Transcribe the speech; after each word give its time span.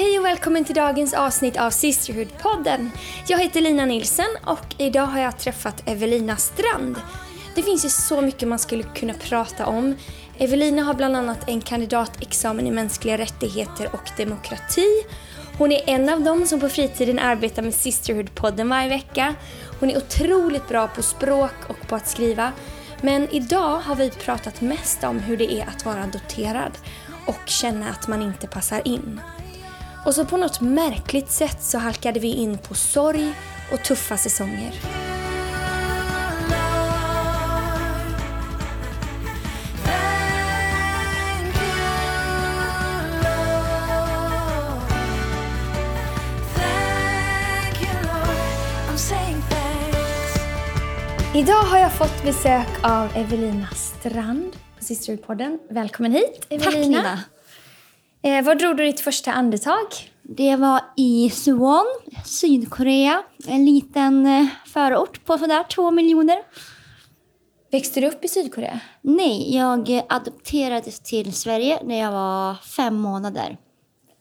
Hej 0.00 0.18
och 0.18 0.24
välkommen 0.24 0.64
till 0.64 0.74
dagens 0.74 1.14
avsnitt 1.14 1.56
av 1.56 1.70
Sisterhood-podden. 1.70 2.90
Jag 3.26 3.38
heter 3.38 3.60
Lina 3.60 3.84
Nilsen 3.84 4.26
och 4.44 4.74
idag 4.78 5.06
har 5.06 5.20
jag 5.20 5.38
träffat 5.38 5.82
Evelina 5.86 6.36
Strand. 6.36 6.96
Det 7.54 7.62
finns 7.62 7.84
ju 7.84 7.88
så 7.88 8.20
mycket 8.20 8.48
man 8.48 8.58
skulle 8.58 8.82
kunna 8.82 9.14
prata 9.14 9.66
om. 9.66 9.96
Evelina 10.38 10.82
har 10.82 10.94
bland 10.94 11.16
annat 11.16 11.48
en 11.48 11.60
kandidatexamen 11.60 12.66
i 12.66 12.70
mänskliga 12.70 13.18
rättigheter 13.18 13.88
och 13.92 14.10
demokrati. 14.16 15.04
Hon 15.58 15.72
är 15.72 15.82
en 15.86 16.08
av 16.08 16.20
dem 16.20 16.46
som 16.46 16.60
på 16.60 16.68
fritiden 16.68 17.18
arbetar 17.18 17.62
med 17.62 17.72
Sisterhood-podden 17.72 18.70
varje 18.70 18.88
vecka. 18.88 19.34
Hon 19.80 19.90
är 19.90 19.96
otroligt 19.96 20.68
bra 20.68 20.88
på 20.88 21.02
språk 21.02 21.54
och 21.68 21.88
på 21.88 21.96
att 21.96 22.08
skriva. 22.08 22.52
Men 23.00 23.28
idag 23.30 23.76
har 23.78 23.94
vi 23.94 24.10
pratat 24.10 24.60
mest 24.60 25.04
om 25.04 25.18
hur 25.18 25.36
det 25.36 25.52
är 25.54 25.66
att 25.66 25.84
vara 25.84 26.02
adopterad 26.02 26.78
och 27.26 27.48
känna 27.48 27.90
att 27.90 28.08
man 28.08 28.22
inte 28.22 28.46
passar 28.46 28.88
in. 28.88 29.20
Och 30.04 30.14
så 30.14 30.24
på 30.24 30.36
något 30.36 30.60
märkligt 30.60 31.30
sätt 31.30 31.62
så 31.62 31.78
halkade 31.78 32.20
vi 32.20 32.28
in 32.28 32.58
på 32.58 32.74
sorg 32.74 33.34
och 33.72 33.84
tuffa 33.84 34.16
säsonger. 34.16 34.72
Idag 51.34 51.62
har 51.62 51.78
jag 51.78 51.92
fått 51.92 52.24
besök 52.24 52.68
av 52.82 53.16
Evelina 53.16 53.66
Strand 53.66 54.56
på 54.78 54.84
Sisterhood-podden. 54.84 55.58
Välkommen 55.70 56.12
hit 56.12 56.46
Evelina. 56.48 56.70
Tack 56.70 56.74
Nina! 56.74 57.18
Eh, 58.22 58.44
var 58.44 58.54
drog 58.54 58.76
du 58.76 58.84
ditt 58.84 59.00
första 59.00 59.32
andetag? 59.32 59.86
Det 60.22 60.56
var 60.56 60.80
i 60.96 61.30
Suwon, 61.30 61.86
Sydkorea. 62.24 63.22
En 63.46 63.64
liten 63.64 64.26
eh, 64.26 64.46
förort 64.66 65.24
på 65.24 65.38
sådär 65.38 65.62
två 65.62 65.90
miljoner. 65.90 66.38
Växte 67.72 68.00
du 68.00 68.06
upp 68.06 68.24
i 68.24 68.28
Sydkorea? 68.28 68.80
Nej, 69.02 69.56
jag 69.56 70.02
adopterades 70.08 71.00
till 71.00 71.32
Sverige 71.32 71.80
när 71.84 71.98
jag 72.00 72.12
var 72.12 72.54
fem 72.54 72.94
månader. 72.94 73.56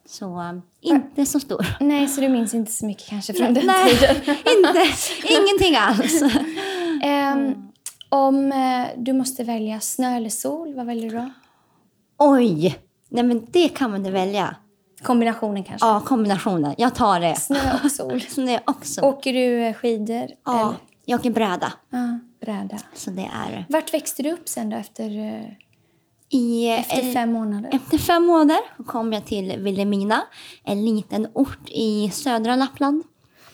Så 0.06 0.40
eh, 0.40 0.54
inte 0.82 1.26
så 1.26 1.40
stor. 1.40 1.66
Nej, 1.80 2.08
så 2.08 2.22
du 2.22 2.30
minns 2.30 2.54
inte 2.54 2.72
så 2.72 2.86
mycket 2.86 3.08
kanske 3.08 3.34
från 3.34 3.54
den 3.54 3.66
Nej, 3.66 3.96
tiden? 3.96 4.16
inte, 4.28 4.86
ingenting 5.24 5.76
alls. 5.76 6.24
Ehm, 7.04 7.54
om 8.10 8.52
eh, 8.52 8.88
du 8.98 9.14
måste 9.14 9.44
välja 9.44 9.80
snö 9.80 10.16
eller 10.18 10.30
sol, 10.30 10.74
vad 10.76 10.86
väljer 10.86 11.10
du 11.10 11.16
då? 11.18 11.30
Oj! 12.18 12.80
Nej 13.10 13.24
men 13.24 13.48
det 13.52 13.70
kan 13.70 13.92
man 13.92 14.12
välja. 14.12 14.56
Kombinationen 15.04 15.64
kanske? 15.64 15.88
Ja, 15.88 16.00
kombinationen. 16.00 16.76
Jag 16.78 16.96
tar 16.96 17.20
det. 17.20 17.36
Snö 17.36 17.80
och 17.84 17.92
sol. 17.92 18.22
Snö 18.30 18.60
också. 18.66 19.02
Åker 19.02 19.34
du 19.34 19.62
eh, 19.62 19.74
skidor? 19.74 20.28
ja, 20.46 20.60
Eller? 20.60 20.76
jag 21.06 21.20
åker 21.20 21.32
bräda. 21.32 21.74
Ja, 21.90 22.20
bräda. 22.42 22.78
Så 22.94 23.10
det 23.10 23.30
är... 23.34 23.66
Vart 23.70 23.94
växte 23.94 24.24
du 24.24 24.32
upp 24.32 24.50
sen 24.50 24.70
då 24.70 24.78
efter, 24.78 25.18
eh, 25.18 25.46
I, 26.30 26.70
efter 26.70 27.08
eh, 27.08 27.14
fem 27.14 27.32
månader? 27.32 27.70
Efter 27.74 27.98
fem 27.98 28.26
månader 28.26 28.62
kom 28.86 29.14
jag 29.14 29.26
till 29.26 29.58
Vilhelmina, 29.58 30.22
en 30.64 30.86
liten 30.86 31.28
ort 31.34 31.70
i 31.70 32.10
södra 32.10 32.56
Lappland. 32.56 33.04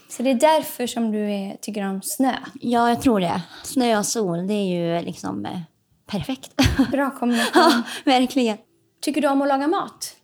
Så 0.10 0.24
det 0.24 0.30
är 0.30 0.36
därför 0.36 0.88
som 0.88 1.12
du 1.12 1.32
är, 1.32 1.58
tycker 1.62 1.90
om 1.90 2.02
snö? 2.02 2.34
Ja, 2.54 2.90
jag 2.90 3.02
tror 3.02 3.20
det. 3.20 3.42
Snö 3.64 3.98
och 3.98 4.06
sol, 4.06 4.48
det 4.48 4.54
är 4.54 4.98
ju 4.98 5.06
liksom 5.06 5.48
perfekt. 6.08 6.52
Bra 6.92 7.12
kombination. 7.12 7.52
ja, 7.56 7.82
verkligen. 8.06 8.58
Tycker 9.06 9.22
du 9.22 9.28
om 9.28 9.42
att 9.42 9.48
laga 9.48 9.68
mat? 9.68 10.16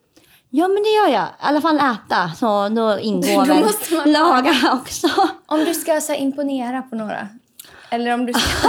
Ja, 0.49 0.67
men 0.67 0.83
det 0.83 0.89
gör 0.89 1.07
jag. 1.07 1.27
I 1.27 1.31
alla 1.39 1.61
fall 1.61 1.77
äta, 1.77 2.31
så 2.35 2.69
då 2.69 2.99
ingår 2.99 3.45
Då 3.45 3.53
väl 3.53 3.63
måste 3.63 3.93
man 3.93 4.11
laga 4.11 4.53
också. 4.73 5.07
Om 5.45 5.59
du 5.59 5.73
ska 5.73 6.01
så 6.01 6.13
imponera 6.13 6.81
på 6.81 6.95
några? 6.95 7.27
Eller 7.89 8.13
om 8.13 8.25
du 8.25 8.33
ska 8.33 8.41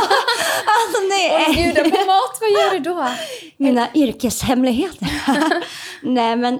Alltså, 0.78 1.02
nej. 1.08 1.54
bjuda 1.54 1.82
på 1.82 2.06
mat, 2.06 2.38
vad 2.40 2.50
gör 2.50 2.70
du 2.70 2.78
då? 2.78 3.08
Mina 3.56 3.88
yrkeshemligheter. 3.94 5.08
nej, 6.02 6.36
men 6.36 6.54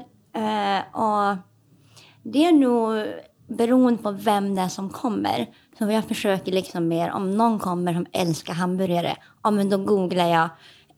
och 0.92 1.36
det 2.22 2.44
är 2.44 2.52
nog 2.52 3.06
beroende 3.48 4.02
på 4.02 4.10
vem 4.10 4.54
det 4.54 4.62
är 4.62 4.69
som 4.69 4.90
kommer. 4.90 5.46
Så 5.78 5.90
jag 5.90 6.04
försöker 6.04 6.52
liksom 6.52 6.88
mer, 6.88 7.10
om 7.10 7.36
någon 7.36 7.58
kommer 7.58 7.94
som 7.94 8.06
älskar 8.12 8.52
hamburgare, 8.52 9.16
ja 9.42 9.50
men 9.50 9.70
då 9.70 9.76
googlar 9.78 10.28
jag 10.28 10.48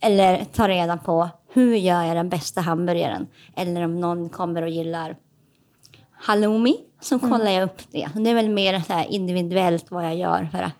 eller 0.00 0.44
tar 0.44 0.68
reda 0.68 0.96
på 0.96 1.28
hur 1.54 1.76
gör 1.76 2.02
jag 2.02 2.16
den 2.16 2.28
bästa 2.28 2.60
hamburgaren. 2.60 3.26
Eller 3.56 3.82
om 3.84 4.00
någon 4.00 4.28
kommer 4.28 4.62
och 4.62 4.68
gillar 4.68 5.16
halloumi, 6.12 6.76
så 7.00 7.18
kollar 7.18 7.50
jag 7.50 7.64
upp 7.64 7.82
det. 7.90 8.08
Det 8.14 8.30
är 8.30 8.34
väl 8.34 8.48
mer 8.48 8.80
så 8.86 8.92
här 8.92 9.06
individuellt 9.10 9.90
vad 9.90 10.04
jag 10.04 10.16
gör 10.16 10.48
för 10.52 10.62
att 10.62 10.72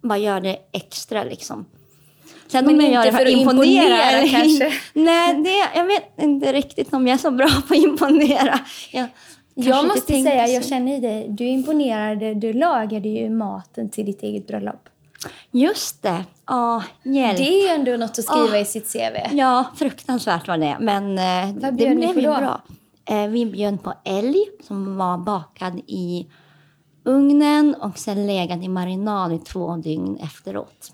vad 0.00 0.18
gör 0.20 0.40
det 0.40 0.58
extra 0.72 1.24
liksom. 1.24 1.66
Sen 2.46 2.64
Men 2.64 2.74
om 2.74 2.80
jag 2.80 2.92
gör 2.92 3.04
det 3.04 3.12
för 3.12 3.26
att 3.26 3.32
imponera, 3.32 4.20
imponera, 4.20 4.28
kanske? 4.28 4.72
Nej, 4.92 5.34
det, 5.34 5.78
jag 5.78 5.86
vet 5.86 6.22
inte 6.22 6.52
riktigt 6.52 6.92
om 6.92 7.06
jag 7.06 7.14
är 7.14 7.18
så 7.18 7.30
bra 7.30 7.48
på 7.68 7.74
att 7.74 7.80
imponera. 7.80 8.60
Jag, 8.92 9.06
Jag 9.54 9.86
måste 9.86 10.22
säga, 10.22 10.46
så. 10.46 10.52
jag 10.52 10.64
känner 10.64 10.96
i 10.96 11.00
dig, 11.00 11.26
du 11.28 11.44
imponerade, 11.44 12.34
du 12.34 12.52
lagade 12.52 13.08
ju 13.08 13.30
maten 13.30 13.90
till 13.90 14.06
ditt 14.06 14.22
eget 14.22 14.46
bröllop. 14.46 14.88
Just 15.50 16.02
det. 16.02 16.24
Ja, 16.46 16.82
hjälp. 17.02 17.36
Det 17.36 17.48
är 17.48 17.62
ju 17.62 17.68
ändå 17.68 17.96
något 17.96 18.18
att 18.18 18.24
skriva 18.24 18.56
Ah. 18.56 18.58
i 18.58 18.64
sitt 18.64 18.92
CV. 18.92 19.36
Ja, 19.36 19.64
fruktansvärt 19.76 20.48
var 20.48 20.58
det. 20.58 20.76
Men 20.80 21.18
eh, 21.18 21.54
det 21.54 21.72
blev 21.72 22.02
ju 22.18 22.22
bra. 22.22 22.60
Eh, 23.04 23.26
vi 23.26 23.46
bjöd 23.46 23.82
på 23.82 23.92
älg 24.04 24.44
som 24.66 24.96
var 24.96 25.18
bakad 25.18 25.78
i 25.86 26.26
ugnen 27.04 27.74
och 27.74 27.98
sen 27.98 28.26
legat 28.26 28.62
i 28.64 28.68
marinad 28.68 29.32
i 29.32 29.38
två 29.38 29.76
dygn 29.76 30.16
efteråt. 30.22 30.92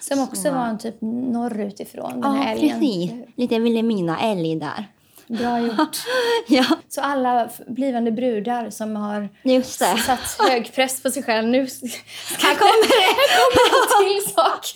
Som 0.00 0.22
också 0.22 0.42
Så. 0.42 0.50
var 0.52 0.66
en 0.66 0.78
typ 0.78 0.96
norrut 1.00 1.80
ifrån 1.80 2.10
den 2.20 2.22
Ja, 2.22 2.28
här 2.42 2.52
älgen. 2.56 2.70
precis. 2.80 3.12
Lite 3.36 3.58
Vilhelmina-älg 3.58 4.56
där. 4.56 4.88
Bra 5.28 5.60
gjort. 5.60 5.96
Ja, 6.48 6.64
Så 6.88 7.00
alla 7.00 7.48
blivande 7.66 8.12
brudar 8.12 8.70
som 8.70 8.96
har 8.96 9.28
satt 9.96 10.48
hög 10.48 10.74
press 10.74 11.02
på 11.02 11.10
sig 11.10 11.22
själv 11.22 11.48
nu 11.48 11.66
ska 11.66 11.86
Här 12.38 12.54
kommer 12.54 12.88
det! 12.88 14.04
en 14.04 14.22
till 14.22 14.34
sak 14.34 14.72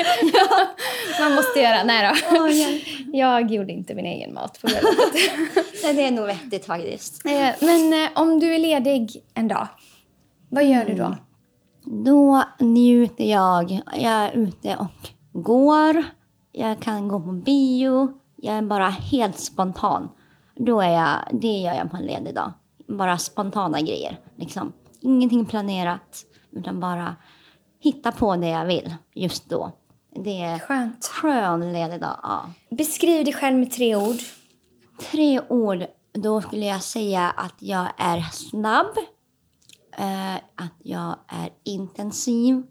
man 1.20 1.34
måste 1.34 1.60
göra. 1.60 1.82
Nej 1.84 2.14
då. 2.30 2.48
Hjälp. 2.48 2.82
Jag 3.12 3.50
gjorde 3.50 3.72
inte 3.72 3.94
min 3.94 4.06
egen 4.06 4.34
mat 4.34 4.60
på 4.60 4.66
bröllopet. 4.66 5.12
Det 5.82 6.02
är 6.06 6.10
nog 6.10 6.26
vettigt 6.26 6.66
faktiskt. 6.66 7.26
Eh, 7.26 7.48
Men 7.60 7.92
eh, 8.04 8.08
om 8.14 8.40
du 8.40 8.54
är 8.54 8.58
ledig 8.58 9.22
en 9.34 9.48
dag, 9.48 9.66
vad 10.48 10.64
gör 10.64 10.84
du 10.84 10.94
då? 10.94 11.16
Då 11.84 12.42
njuter 12.60 13.24
jag. 13.24 13.80
Jag 13.96 14.12
är 14.12 14.32
ute 14.32 14.76
och 14.76 15.08
går. 15.42 16.04
Jag 16.52 16.80
kan 16.80 17.08
gå 17.08 17.20
på 17.20 17.32
bio. 17.32 18.08
Jag 18.36 18.54
är 18.56 18.62
bara 18.62 18.88
helt 18.88 19.38
spontan. 19.38 20.08
Då 20.58 20.80
är 20.80 20.90
jag, 20.90 21.40
det 21.40 21.58
gör 21.58 21.74
jag 21.74 21.90
på 21.90 21.96
en 21.96 22.06
ledig 22.06 22.34
dag. 22.34 22.52
Bara 22.88 23.18
spontana 23.18 23.80
grejer. 23.80 24.20
Liksom. 24.36 24.72
Ingenting 25.00 25.46
planerat, 25.46 26.24
utan 26.50 26.80
bara 26.80 27.16
hitta 27.80 28.12
på 28.12 28.36
det 28.36 28.48
jag 28.48 28.64
vill 28.66 28.94
just 29.14 29.48
då. 29.50 29.72
Det 30.24 30.42
är 30.42 30.58
Skönt. 30.58 31.06
skön 31.06 31.72
ledig 31.72 32.00
dag. 32.00 32.20
Ja. 32.22 32.50
Beskriv 32.70 33.24
dig 33.24 33.34
själv 33.34 33.58
med 33.58 33.72
tre 33.72 33.96
ord. 33.96 34.16
Tre 35.10 35.40
ord, 35.48 35.84
då 36.12 36.40
skulle 36.42 36.66
jag 36.66 36.82
säga 36.82 37.30
att 37.30 37.54
jag 37.58 37.86
är 37.96 38.20
snabb, 38.20 38.96
eh, 39.98 40.34
att 40.34 40.74
jag 40.82 41.16
är 41.26 41.50
intensiv 41.64 42.62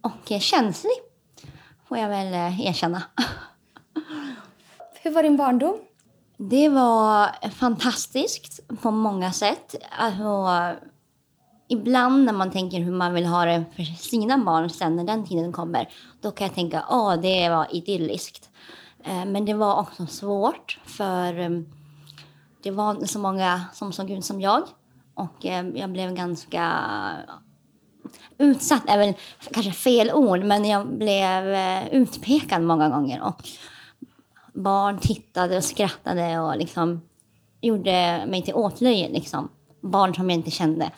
och 0.00 0.40
känslig. 0.40 0.92
Får 1.88 1.98
jag 1.98 2.08
väl 2.08 2.34
eh, 2.34 2.66
erkänna. 2.66 3.02
Hur 5.02 5.10
var 5.10 5.22
din 5.22 5.36
barndom? 5.36 5.78
Det 6.36 6.68
var 6.68 7.48
fantastiskt 7.50 8.60
på 8.82 8.90
många 8.90 9.32
sätt. 9.32 9.74
Alltså, 9.98 10.48
ibland 11.68 12.24
när 12.24 12.32
man 12.32 12.50
tänker 12.50 12.80
hur 12.80 12.92
man 12.92 13.14
vill 13.14 13.26
ha 13.26 13.44
det 13.44 13.64
för 13.76 13.82
sina 13.82 14.38
barn 14.38 14.70
sen 14.70 14.96
när 14.96 15.04
den 15.04 15.26
tiden 15.26 15.52
kommer, 15.52 15.88
då 16.20 16.30
kan 16.30 16.46
jag 16.46 16.54
tänka 16.54 16.80
att 16.80 17.22
det 17.22 17.48
var 17.48 17.66
idylliskt. 17.76 18.50
Eh, 19.04 19.24
men 19.24 19.44
det 19.44 19.54
var 19.54 19.80
också 19.80 20.06
svårt 20.06 20.78
för 20.84 21.38
eh, 21.38 21.50
det 22.62 22.70
var 22.70 22.90
inte 22.90 23.06
så 23.06 23.18
många 23.18 23.64
som 23.72 23.92
såg 23.92 24.10
ut 24.10 24.24
som 24.24 24.40
jag. 24.40 24.62
Och 25.14 25.46
eh, 25.46 25.66
jag 25.68 25.90
blev 25.90 26.14
ganska 26.14 26.72
utsatt 28.38 28.82
även 28.88 29.14
kanske 29.52 29.72
fel 29.72 30.12
ord, 30.12 30.44
men 30.44 30.64
jag 30.64 30.86
blev 30.86 31.56
utpekad 31.92 32.62
många 32.62 32.88
gånger. 32.88 33.22
Och 33.22 33.48
barn 34.56 34.98
tittade 34.98 35.56
och 35.56 35.64
skrattade 35.64 36.38
och 36.38 36.56
liksom 36.56 37.00
gjorde 37.60 38.24
mig 38.28 38.42
till 38.42 38.54
åtlöje. 38.54 39.08
Liksom. 39.08 39.48
Barn 39.80 40.14
som 40.14 40.30
jag 40.30 40.38
inte 40.38 40.50
kände. 40.50 40.90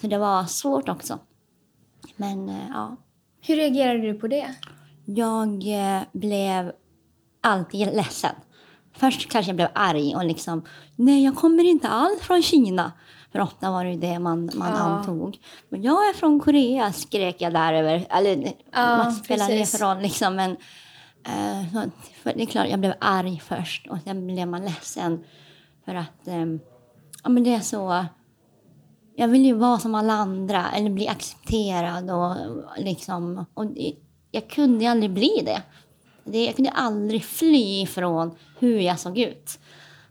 Så 0.00 0.06
det 0.06 0.18
var 0.18 0.44
svårt 0.44 0.88
också. 0.88 1.18
Men 2.16 2.48
eh, 2.48 2.56
ja, 2.74 2.96
Hur 3.40 3.56
reagerade 3.56 4.00
du 4.00 4.14
på 4.14 4.28
det? 4.28 4.54
jag 5.04 5.48
eh, 5.96 6.02
blev 6.12 6.72
alltid 7.40 7.86
ledsen. 7.86 8.34
Först 8.92 9.30
kanske 9.30 9.48
jag 9.50 9.56
blev 9.56 9.68
arg 9.74 10.14
och 10.16 10.24
liksom, 10.24 10.64
nej 10.96 11.24
jag 11.24 11.36
kommer 11.36 11.64
inte 11.64 11.88
alls 11.88 12.20
från 12.20 12.42
Kina. 12.42 12.92
För 13.32 13.40
ofta 13.40 13.70
var 13.70 13.84
det 13.84 13.96
det 13.96 14.18
man, 14.18 14.50
man 14.54 14.68
Ja. 14.72 14.78
antog. 14.78 15.38
Men 15.68 15.82
jag 15.82 16.08
är 16.08 16.12
från 16.12 16.40
Korea, 16.40 16.92
skrek 16.92 17.36
jag 17.38 17.52
där 17.52 17.72
över. 17.72 18.06
Eller 18.10 18.52
Ja, 18.72 19.02
vad 19.04 19.14
spelar 19.14 19.48
det 19.48 19.66
för 19.66 19.78
roll 19.78 20.02
liksom. 20.02 20.34
Men, 20.36 20.56
Eh, 21.26 21.72
så, 21.72 21.90
för 22.22 22.32
det 22.34 22.42
är 22.42 22.46
klart, 22.46 22.68
jag 22.68 22.80
blev 22.80 22.94
arg 23.00 23.40
först 23.44 23.86
och 23.86 23.98
sen 24.04 24.26
blev 24.26 24.48
man 24.48 24.64
ledsen. 24.64 25.24
För 25.84 25.94
att, 25.94 26.28
eh, 26.28 26.44
ja 27.22 27.28
men 27.28 27.44
det 27.44 27.54
är 27.54 27.60
så. 27.60 28.04
Jag 29.16 29.28
vill 29.28 29.44
ju 29.46 29.54
vara 29.54 29.78
som 29.78 29.94
alla 29.94 30.12
andra 30.12 30.70
eller 30.70 30.90
bli 30.90 31.08
accepterad 31.08 32.10
och 32.10 32.36
liksom. 32.78 33.44
Och 33.54 33.66
det- 33.66 33.94
jag 34.30 34.50
kunde 34.50 34.84
ju 34.84 34.90
aldrig 34.90 35.10
bli 35.10 35.42
det. 35.44 35.62
det. 36.24 36.44
Jag 36.44 36.56
kunde 36.56 36.70
aldrig 36.70 37.24
fly 37.24 37.82
ifrån 37.82 38.36
hur 38.58 38.78
jag 38.80 38.98
såg 38.98 39.18
ut. 39.18 39.58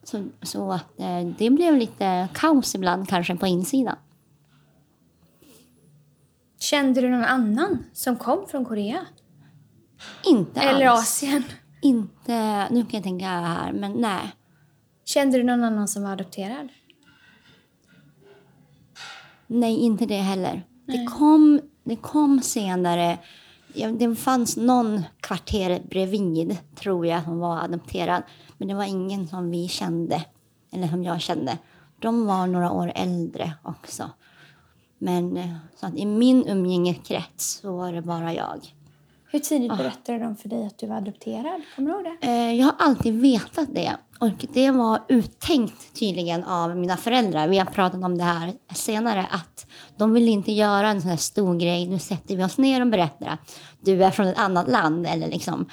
Så, 0.03 0.25
så 0.41 0.71
att 0.71 0.99
eh, 0.99 1.25
det 1.37 1.49
blev 1.49 1.77
lite 1.77 2.27
kaos 2.33 2.75
ibland 2.75 3.09
kanske 3.09 3.35
på 3.35 3.47
insidan. 3.47 3.95
Kände 6.59 7.01
du 7.01 7.09
någon 7.09 7.23
annan 7.23 7.83
som 7.93 8.15
kom 8.15 8.47
från 8.47 8.65
Korea? 8.65 9.05
Inte 10.25 10.61
Eller 10.61 10.85
alls. 10.85 11.01
Asien? 11.01 11.43
Inte, 11.81 12.67
nu 12.69 12.81
kan 12.81 12.97
jag 12.97 13.03
tänka 13.03 13.25
här, 13.25 13.71
men 13.71 13.91
nej. 13.91 14.31
Kände 15.05 15.37
du 15.37 15.43
någon 15.43 15.63
annan 15.63 15.87
som 15.87 16.03
var 16.03 16.11
adopterad? 16.11 16.69
Nej, 19.47 19.77
inte 19.77 20.05
det 20.05 20.17
heller. 20.17 20.63
Nej. 20.85 20.97
Det 20.97 21.05
kom, 21.05 21.61
det 21.83 21.95
kom 21.95 22.41
senare. 22.41 23.17
Det 23.99 24.15
fanns 24.15 24.57
någon 24.57 25.03
kvarter 25.21 25.81
bredvid, 25.89 26.57
tror 26.75 27.05
jag, 27.07 27.23
som 27.23 27.39
var 27.39 27.63
adopterad. 27.63 28.23
Men 28.57 28.67
det 28.67 28.73
var 28.73 28.83
ingen 28.83 29.27
som 29.27 29.51
vi 29.51 29.67
kände, 29.67 30.25
eller 30.71 30.87
som 30.87 31.03
jag 31.03 31.21
kände. 31.21 31.57
De 31.99 32.25
var 32.25 32.47
några 32.47 32.71
år 32.71 32.91
äldre 32.95 33.53
också. 33.63 34.09
Men 34.97 35.37
eh, 35.37 35.55
så 35.75 35.85
att 35.85 35.95
i 35.95 36.05
min 36.05 36.47
umgängeskrets 36.47 37.59
så 37.61 37.77
var 37.77 37.93
det 37.93 38.01
bara 38.01 38.33
jag. 38.33 38.76
Hur 39.37 39.41
tidigt 39.43 39.77
berättade 39.77 40.19
de 40.19 40.35
för 40.35 40.49
dig 40.49 40.65
att 40.65 40.77
du 40.77 40.87
var 40.87 40.95
adopterad? 40.95 41.61
Kommer 41.75 41.91
du 41.91 41.95
ihåg 41.95 42.17
det? 42.21 42.27
Eh, 42.27 42.53
Jag 42.53 42.65
har 42.65 42.75
alltid 42.79 43.21
vetat 43.21 43.67
det. 43.75 43.97
Och 44.19 44.45
det 44.53 44.71
var 44.71 44.99
uttänkt 45.09 45.99
tydligen 45.99 46.43
av 46.43 46.77
mina 46.77 46.97
föräldrar. 46.97 47.47
Vi 47.47 47.57
har 47.57 47.65
pratat 47.65 48.03
om 48.03 48.17
det 48.17 48.23
här 48.23 48.53
senare. 48.75 49.27
Att 49.31 49.67
de 49.97 50.13
vill 50.13 50.27
inte 50.27 50.51
göra 50.51 50.89
en 50.89 51.01
sån 51.01 51.09
här 51.09 51.17
stor 51.17 51.59
grej. 51.59 51.87
Nu 51.87 51.99
sätter 51.99 52.35
vi 52.35 52.43
oss 52.43 52.57
ner 52.57 52.81
och 52.81 52.87
berättar 52.87 53.27
att 53.27 53.59
du 53.81 54.03
är 54.03 54.11
från 54.11 54.27
ett 54.27 54.37
annat 54.39 54.67
land. 54.69 55.07
Eller 55.07 55.27
liksom. 55.27 55.69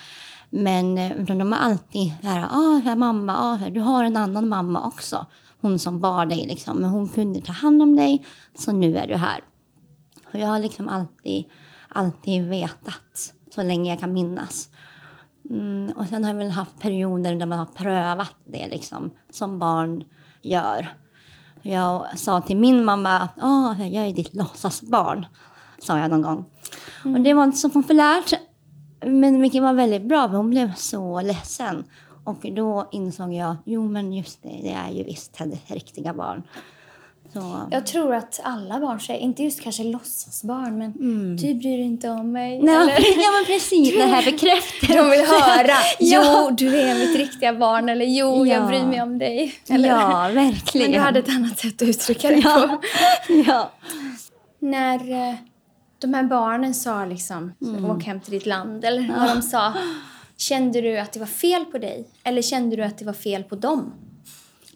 Men 0.50 0.98
eh, 0.98 1.10
de 1.16 1.52
har 1.52 1.58
alltid 1.58 2.12
här, 2.22 2.46
ah, 2.50 2.80
här 2.84 2.96
mamma, 2.96 3.36
ah, 3.38 3.54
här, 3.54 3.70
du 3.70 3.80
har 3.80 4.04
en 4.04 4.16
annan 4.16 4.48
mamma 4.48 4.86
också. 4.86 5.26
Hon 5.60 5.78
som 5.78 6.00
bar 6.00 6.26
dig 6.26 6.46
liksom. 6.46 6.76
Men 6.76 6.90
hon 6.90 7.08
kunde 7.08 7.40
ta 7.40 7.52
hand 7.52 7.82
om 7.82 7.96
dig. 7.96 8.26
Så 8.58 8.72
nu 8.72 8.96
är 8.96 9.06
du 9.06 9.14
här. 9.16 9.40
Och 10.32 10.38
jag 10.40 10.46
har 10.48 10.58
liksom 10.58 10.88
alltid, 10.88 11.44
alltid 11.88 12.48
vetat. 12.48 13.33
Så 13.54 13.62
länge 13.62 13.90
jag 13.90 14.00
kan 14.00 14.12
minnas. 14.12 14.68
Mm, 15.50 15.92
och 15.96 16.06
sen 16.06 16.24
har 16.24 16.30
jag 16.30 16.38
väl 16.38 16.50
haft 16.50 16.80
perioder 16.80 17.34
där 17.34 17.46
man 17.46 17.58
har 17.58 17.66
prövat 17.66 18.34
det 18.44 18.68
liksom, 18.68 19.10
som 19.30 19.58
barn 19.58 20.04
gör. 20.42 20.94
Jag 21.62 22.18
sa 22.18 22.40
till 22.40 22.56
min 22.56 22.84
mamma 22.84 23.18
att 23.18 23.38
oh, 23.38 23.92
jag 23.92 24.06
är 24.06 24.12
ditt 24.12 24.34
låtsasbarn, 24.34 25.26
sa 25.78 25.98
jag 25.98 26.10
någon 26.10 26.22
gång. 26.22 26.44
Och 27.04 27.20
det 27.20 27.34
var 27.34 27.44
inte 27.44 27.58
så 27.58 27.70
populärt, 27.70 28.32
men 29.06 29.40
vilket 29.40 29.62
var 29.62 29.72
väldigt 29.72 30.08
bra, 30.08 30.28
för 30.28 30.36
hon 30.36 30.50
blev 30.50 30.74
så 30.74 31.20
ledsen. 31.20 31.84
Och 32.24 32.46
då 32.56 32.88
insåg 32.92 33.34
jag, 33.34 33.56
jo 33.64 33.88
men 33.88 34.12
just 34.12 34.42
det, 34.42 34.60
det 34.62 34.72
är 34.72 34.90
ju 34.90 35.04
visst 35.04 35.36
hennes 35.36 35.70
riktiga 35.70 36.14
barn. 36.14 36.42
Så, 37.34 37.60
Jag 37.70 37.86
tror 37.86 38.14
att 38.14 38.40
alla 38.44 38.80
barn 38.80 39.00
säger, 39.00 39.20
inte 39.20 39.42
just 39.42 39.60
kanske 39.60 39.84
låtsasbarn, 39.84 40.78
men 40.78 40.92
du 41.36 41.54
bryr 41.54 41.76
dig 41.76 41.86
inte 41.86 42.08
om 42.10 42.32
mig. 42.32 42.62
Nej, 42.62 42.74
eller, 42.76 42.90
ja 43.24 43.30
men 43.36 43.44
precis, 43.46 43.94
det 43.96 44.02
här 44.06 44.24
bekräftar 44.24 44.96
de 44.96 45.10
vill 45.10 45.26
höra, 45.26 45.76
Ja. 46.00 46.46
jo 46.48 46.56
du 46.56 46.80
är 46.80 46.94
mitt 46.94 47.16
riktiga 47.18 47.54
barn, 47.54 47.88
eller 47.88 48.04
jo 48.06 48.46
jag 48.46 48.62
Ja. 48.62 48.66
bryr 48.66 48.82
mig 48.86 49.02
om 49.02 49.18
dig. 49.18 49.54
Eller, 49.68 49.88
Ja, 49.88 50.30
verkligen. 50.32 50.90
Men 50.90 50.98
du 51.00 51.04
hade 51.06 51.18
ett 51.18 51.28
annat 51.28 51.58
sätt 51.58 51.82
att 51.82 51.88
uttrycka 51.88 52.28
det 52.30 52.42
på. 52.42 52.48
ja. 52.48 52.80
ja. 53.46 53.70
När 54.58 55.28
eh, 55.28 55.34
de 55.98 56.14
här 56.14 56.22
barnen 56.22 56.74
sa 56.74 57.04
liksom, 57.04 57.52
åk 57.90 58.04
hem 58.04 58.20
till 58.20 58.32
ditt 58.32 58.46
land, 58.46 58.84
eller 58.84 59.14
vad 59.18 59.36
de 59.36 59.42
sa. 59.42 59.72
Kände 60.36 60.80
du 60.80 60.98
att 60.98 61.12
det 61.12 61.18
var 61.20 61.26
fel 61.26 61.64
på 61.64 61.78
dig? 61.78 62.08
Eller 62.24 62.42
kände 62.42 62.76
du 62.76 62.82
att 62.84 62.98
det 62.98 63.04
var 63.04 63.12
fel 63.12 63.42
på 63.44 63.54
dem? 63.56 63.92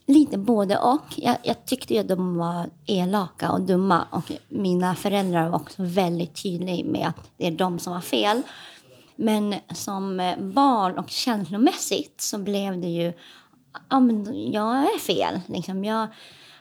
Lite 0.09 0.39
både 0.39 0.79
och. 0.79 1.05
Jag, 1.17 1.37
jag 1.43 1.65
tyckte 1.65 1.95
ju 1.95 2.01
att 2.01 2.09
de 2.09 2.37
var 2.37 2.71
elaka 2.87 3.53
och 3.53 3.61
dumma. 3.61 4.07
Och 4.11 4.33
mina 4.49 4.95
föräldrar 4.95 5.49
var 5.49 5.59
också 5.59 5.83
väldigt 5.83 6.43
tydliga 6.43 6.85
med 6.85 7.09
att 7.09 7.31
det 7.37 7.47
är 7.47 7.51
de 7.51 7.79
som 7.79 7.93
har 7.93 8.01
fel. 8.01 8.43
Men 9.17 9.55
som 9.75 10.21
eh, 10.21 10.39
barn 10.39 10.99
och 10.99 11.11
känslomässigt 11.11 12.21
så 12.21 12.39
blev 12.39 12.81
det 12.81 12.89
ju... 12.89 13.13
Ja, 13.89 14.01
men 14.01 14.51
jag 14.53 14.77
är 14.77 14.99
fel. 14.99 15.41
Liksom. 15.47 15.85
Jag, 15.85 16.09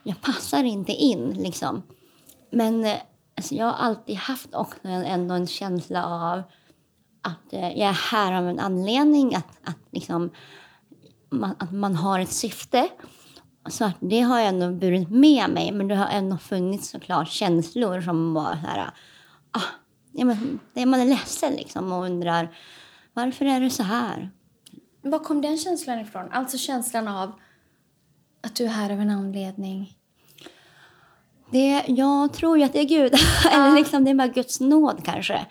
jag 0.03 0.21
passar 0.21 0.63
inte 0.63 0.91
in. 0.91 1.29
Liksom. 1.29 1.83
Men 2.49 2.85
eh, 2.85 2.97
alltså, 3.37 3.55
jag 3.55 3.65
har 3.65 3.73
alltid 3.73 4.15
haft 4.15 4.55
också 4.55 4.77
en, 4.81 5.03
ändå 5.05 5.35
en 5.35 5.47
känsla 5.47 6.05
av 6.05 6.43
att 7.21 7.53
eh, 7.53 7.69
jag 7.69 7.89
är 7.89 8.11
här 8.11 8.33
av 8.33 8.49
en 8.49 8.59
anledning. 8.59 9.35
Att, 9.35 9.57
att, 9.63 9.79
liksom, 9.91 10.29
man, 11.29 11.55
att 11.59 11.71
man 11.71 11.95
har 11.95 12.19
ett 12.19 12.33
syfte. 12.33 12.89
Så 13.69 13.85
att 13.85 13.95
det 13.99 14.21
har 14.21 14.39
jag 14.39 14.47
ändå 14.47 14.71
burit 14.71 15.09
med 15.09 15.49
mig. 15.49 15.71
Men 15.71 15.87
det 15.87 15.95
har 15.95 16.07
ändå 16.07 16.37
funnits 16.37 16.89
såklart 16.89 17.29
känslor 17.29 18.01
som 18.01 18.33
var 18.33 18.51
så 18.51 18.67
här... 18.67 18.91
Ah, 19.51 19.61
ja, 20.11 20.25
men, 20.25 20.59
man 20.89 20.99
är 20.99 21.05
ledsen 21.05 21.53
liksom 21.53 21.91
och 21.91 22.03
undrar 22.05 22.55
varför 23.13 23.45
är 23.45 23.59
det 23.59 23.69
så 23.69 23.83
här? 23.83 24.29
Var 25.01 25.19
kom 25.19 25.41
den 25.41 25.57
känslan 25.57 25.99
ifrån? 25.99 26.31
Alltså 26.31 26.57
känslan 26.57 27.07
av 27.07 27.31
att 28.41 28.55
du 28.55 28.65
är 28.65 28.69
här 28.69 28.91
av 28.91 29.01
en 29.01 29.09
anledning. 29.09 29.97
Det, 31.51 31.83
jag 31.87 32.33
tror 32.33 32.57
ju 32.57 32.63
att 32.63 32.73
det 32.73 32.79
är 32.79 32.85
Gud. 32.85 33.13
Eller 33.51 33.75
liksom, 33.75 34.03
det 34.03 34.11
är 34.11 34.15
bara 34.15 34.27
Guds 34.27 34.59
nåd 34.59 35.05
kanske. 35.05 35.45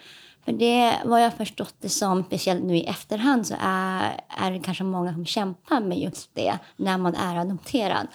För 0.47 0.53
det, 0.53 0.93
vad 1.05 1.23
jag 1.23 1.35
förstått 1.35 1.75
det 1.81 1.89
som, 1.89 2.25
speciellt 2.25 2.65
nu 2.65 2.77
i 2.77 2.87
efterhand, 2.87 3.47
så 3.47 3.55
är, 3.61 4.21
är 4.29 4.51
det 4.51 4.59
kanske 4.59 4.85
många 4.85 5.13
som 5.13 5.27
kämpar 5.27 5.81
med 5.81 5.99
just 5.99 6.35
det 6.35 6.59
när 6.77 6.99
man 6.99 7.15
är 7.15 7.37
adopterad. 7.37 8.07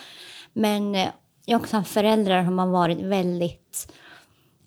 Men 0.54 0.96
eh, 0.96 1.08
jag 1.46 1.58
har 1.58 1.62
också 1.62 1.78
haft 1.78 1.92
föräldrar 1.92 2.46
som 2.46 2.60
har 2.60 2.68
varit 2.68 3.02
väldigt 3.02 3.94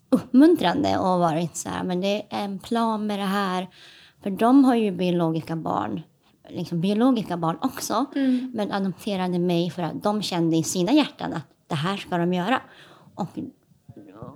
uppmuntrande 0.09 0.97
och 0.97 1.19
varit 1.19 1.57
så 1.57 1.69
här, 1.69 1.83
men 1.83 2.01
det 2.01 2.25
är 2.29 2.43
en 2.43 2.59
plan 2.59 3.07
med 3.07 3.19
det 3.19 3.25
här. 3.25 3.69
För 4.23 4.29
de 4.29 4.65
har 4.65 4.75
ju 4.75 4.91
biologiska 4.91 5.55
barn, 5.55 6.01
liksom 6.49 6.81
biologiska 6.81 7.37
barn 7.37 7.57
också, 7.61 8.05
men 8.53 8.71
adopterade 8.71 9.39
mig 9.39 9.69
för 9.69 9.83
att 9.83 10.03
de 10.03 10.21
kände 10.21 10.57
i 10.57 10.63
sina 10.63 10.91
hjärtan 10.91 11.33
att 11.33 11.47
det 11.67 11.75
här 11.75 11.97
ska 11.97 12.17
de 12.17 12.33
göra. 12.33 12.61
Och, 13.15 13.29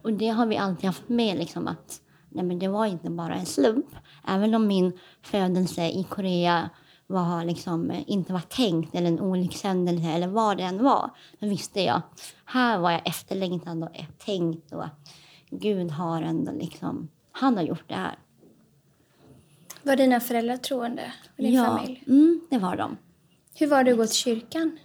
och 0.03 0.13
det 0.13 0.29
har 0.29 0.45
vi 0.45 0.57
alltid 0.57 0.85
haft 0.85 1.09
med, 1.09 1.37
liksom 1.37 1.67
att 1.67 2.01
nej 2.29 2.45
men 2.45 2.59
det 2.59 2.67
var 2.67 2.85
inte 2.85 3.09
bara 3.09 3.35
en 3.35 3.45
slump. 3.45 3.95
Även 4.27 4.55
om 4.55 4.67
min 4.67 4.93
födelse 5.21 5.87
i 5.87 6.05
Korea 6.09 6.69
var 7.07 7.45
liksom, 7.45 7.91
eh, 7.91 8.03
inte 8.07 8.33
var 8.33 8.39
tänkt 8.39 8.95
eller 8.95 9.07
en 9.07 9.19
olyckshändelse 9.19 10.07
eller 10.07 10.27
vad 10.27 10.57
det 10.57 10.63
än 10.63 10.83
var. 10.83 11.09
Så 11.39 11.47
visste 11.47 11.81
jag, 11.81 12.01
här 12.45 12.79
var 12.79 12.91
jag 12.91 13.07
efterlängtad 13.07 13.83
och 13.83 13.89
tänkt 14.17 14.71
och 14.71 14.85
Gud 15.49 15.91
har 15.91 16.21
ändå 16.21 16.51
liksom, 16.51 17.09
han 17.31 17.57
har 17.57 17.63
gjort 17.63 17.87
det 17.87 17.95
här. 17.95 18.15
Var 19.83 19.95
dina 19.95 20.19
föräldrar 20.19 20.57
troende? 20.57 21.13
Och 21.37 21.43
din 21.43 21.65
familj? 21.65 22.03
Mm, 22.07 22.41
det 22.49 22.57
var 22.57 22.75
de. 22.75 22.97
Hur 23.55 23.67
var 23.67 23.83
det 23.83 23.91
att 23.91 23.97
gå 23.97 24.05
till 24.05 24.15
kyrkan? 24.15 24.79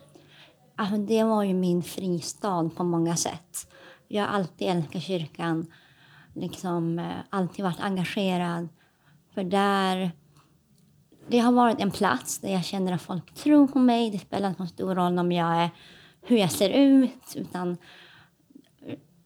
Alltså, 0.77 0.97
det 0.97 1.25
var 1.25 1.43
ju 1.43 1.55
min 1.55 1.83
fristad 1.83 2.71
på 2.77 2.85
många 2.85 3.17
sätt. 3.17 3.73
Jag 4.09 4.23
har 4.23 4.29
alltid 4.29 4.69
älskat 4.69 5.03
kyrkan. 5.03 5.67
Liksom, 6.35 6.99
eh, 6.99 7.17
alltid 7.31 7.65
varit 7.65 7.81
engagerad. 7.81 8.69
För 9.35 9.45
där... 9.45 10.11
Det 11.29 11.39
har 11.39 11.53
varit 11.53 11.81
en 11.81 11.91
plats 11.91 12.39
där 12.39 12.53
jag 12.53 12.65
känner 12.65 12.93
att 12.93 13.03
folk 13.03 13.35
tror 13.35 13.67
på 13.67 13.79
mig. 13.79 14.11
Det 14.11 14.19
spelar 14.19 14.49
inte 14.49 14.63
så 14.63 14.67
stor 14.67 14.95
roll 14.95 15.19
om 15.19 15.33
jag 15.33 15.57
är, 15.57 15.71
hur 16.23 16.37
jag 16.37 16.51
ser 16.51 16.71
ut. 16.71 17.37
Utan 17.37 17.77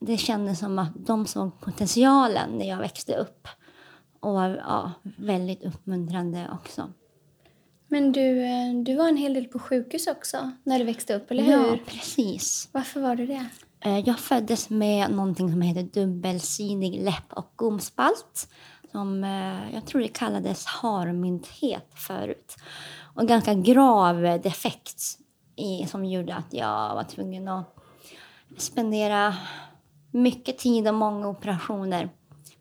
det 0.00 0.17
kändes 0.17 0.59
som 0.59 0.79
att 0.79 1.07
de 1.07 1.27
såg 1.27 1.61
potentialen 1.61 2.50
när 2.50 2.69
jag 2.69 2.79
växte 2.79 3.15
upp. 3.17 3.49
Och 4.21 4.33
var 4.35 4.49
ja, 4.49 4.93
väldigt 5.03 5.65
uppmuntrande 5.65 6.49
också. 6.53 6.93
Men 7.88 8.12
du, 8.12 8.43
eh, 8.43 8.75
du 8.83 8.95
var 8.95 9.09
en 9.09 9.17
hel 9.17 9.35
del 9.35 9.45
på 9.45 9.59
sjukhus 9.59 10.07
också 10.07 10.50
när 10.62 10.79
du 10.79 10.85
växte 10.85 11.15
upp, 11.15 11.31
eller 11.31 11.43
Ja, 11.43 11.59
hur? 11.59 11.77
precis. 11.77 12.69
Varför 12.73 13.00
var 13.00 13.17
du 13.17 13.27
det? 13.27 13.49
Eh, 13.80 13.99
Jag 13.99 14.18
föddes 14.18 14.70
med 14.70 15.11
någonting 15.11 15.50
som 15.50 15.62
heter 15.62 15.82
dubbelsidig 15.82 17.02
läpp 17.02 17.32
och 17.32 17.52
gomspalt. 17.56 18.49
Som, 18.92 19.25
eh, 19.25 19.75
jag 19.75 19.87
tror 19.87 20.00
det 20.00 20.08
kallades 20.08 20.66
harmynthet 20.66 21.87
förut. 21.94 22.56
och 23.14 23.28
ganska 23.28 23.54
grav 23.54 24.40
defekt 24.42 25.02
i, 25.56 25.87
som 25.87 26.04
gjorde 26.04 26.35
att 26.35 26.52
jag 26.52 26.94
var 26.94 27.04
tvungen 27.04 27.49
att 27.49 27.75
spendera 28.56 29.35
mycket 30.11 30.58
tid 30.58 30.88
och 30.88 30.94
många 30.94 31.28
operationer 31.28 32.11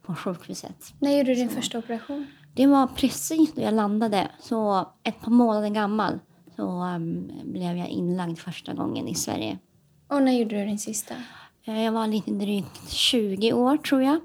på 0.01 0.15
sjukhuset. 0.15 0.93
När 1.00 1.12
gjorde 1.17 1.29
du 1.29 1.36
din 1.36 1.50
första 1.50 1.77
operation? 1.77 2.27
Det 2.53 2.67
var 2.67 2.88
precis 2.88 3.53
då 3.53 3.62
jag 3.62 3.74
landade, 3.74 4.27
så 4.39 4.88
ett 5.03 5.21
par 5.21 5.31
månader 5.31 5.69
gammal, 5.69 6.19
så 6.55 6.63
um, 6.83 7.31
blev 7.43 7.77
jag 7.77 7.88
inlagd 7.88 8.39
första 8.39 8.74
gången 8.74 9.07
i 9.07 9.15
Sverige. 9.15 9.57
Och 10.08 10.22
när 10.24 10.32
gjorde 10.32 10.56
du 10.60 10.66
din 10.66 10.80
sista? 10.80 11.14
Eh, 11.66 11.84
Jag 11.84 11.92
var 11.92 12.08
lite 12.08 12.32
drygt 12.32 12.90
20 12.90 13.54
år 13.54 13.78
tror 13.78 14.04
jag. 14.04 14.20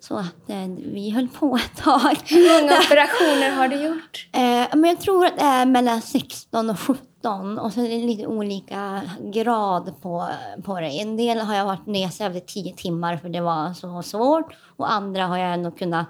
Så 0.00 0.16
att 0.18 0.50
eh, 0.50 0.66
vi 0.92 1.10
höll 1.10 1.28
på 1.28 1.56
ett 1.56 1.76
tag. 1.82 2.16
Hur 2.24 2.60
många 2.62 2.78
operationer 2.78 3.50
har 3.50 3.68
du 3.68 3.76
gjort? 3.82 4.28
Eh, 4.34 4.68
men 4.78 4.84
jag 4.84 5.00
tror 5.00 5.26
att 5.26 5.36
det 5.36 5.44
är 5.44 5.66
mellan 5.66 6.02
16 6.02 6.70
och 6.70 6.78
17 6.80 7.58
och 7.58 7.72
så 7.72 7.80
är 7.80 7.88
det 7.88 8.06
lite 8.06 8.26
olika 8.26 9.02
grad 9.32 9.94
på, 10.02 10.28
på 10.64 10.80
det. 10.80 10.86
En 11.00 11.16
del 11.16 11.38
har 11.40 11.54
jag 11.54 11.64
varit 11.64 11.86
nedsövd 11.86 12.36
i 12.36 12.40
10 12.40 12.74
timmar 12.76 13.16
för 13.16 13.28
det 13.28 13.40
var 13.40 13.74
så 13.74 14.02
svårt 14.02 14.52
och 14.76 14.92
andra 14.92 15.26
har 15.26 15.38
jag 15.38 15.54
ändå 15.54 15.70
kunnat 15.70 16.06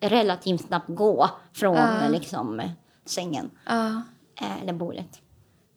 relativt 0.00 0.60
snabbt 0.66 0.88
gå 0.88 1.30
från 1.54 1.74
Ja. 1.76 2.08
liksom, 2.10 2.62
sängen 3.04 3.50
Ja. 3.68 3.86
eh, 4.40 4.62
eller 4.62 4.72
bordet. 4.72 5.20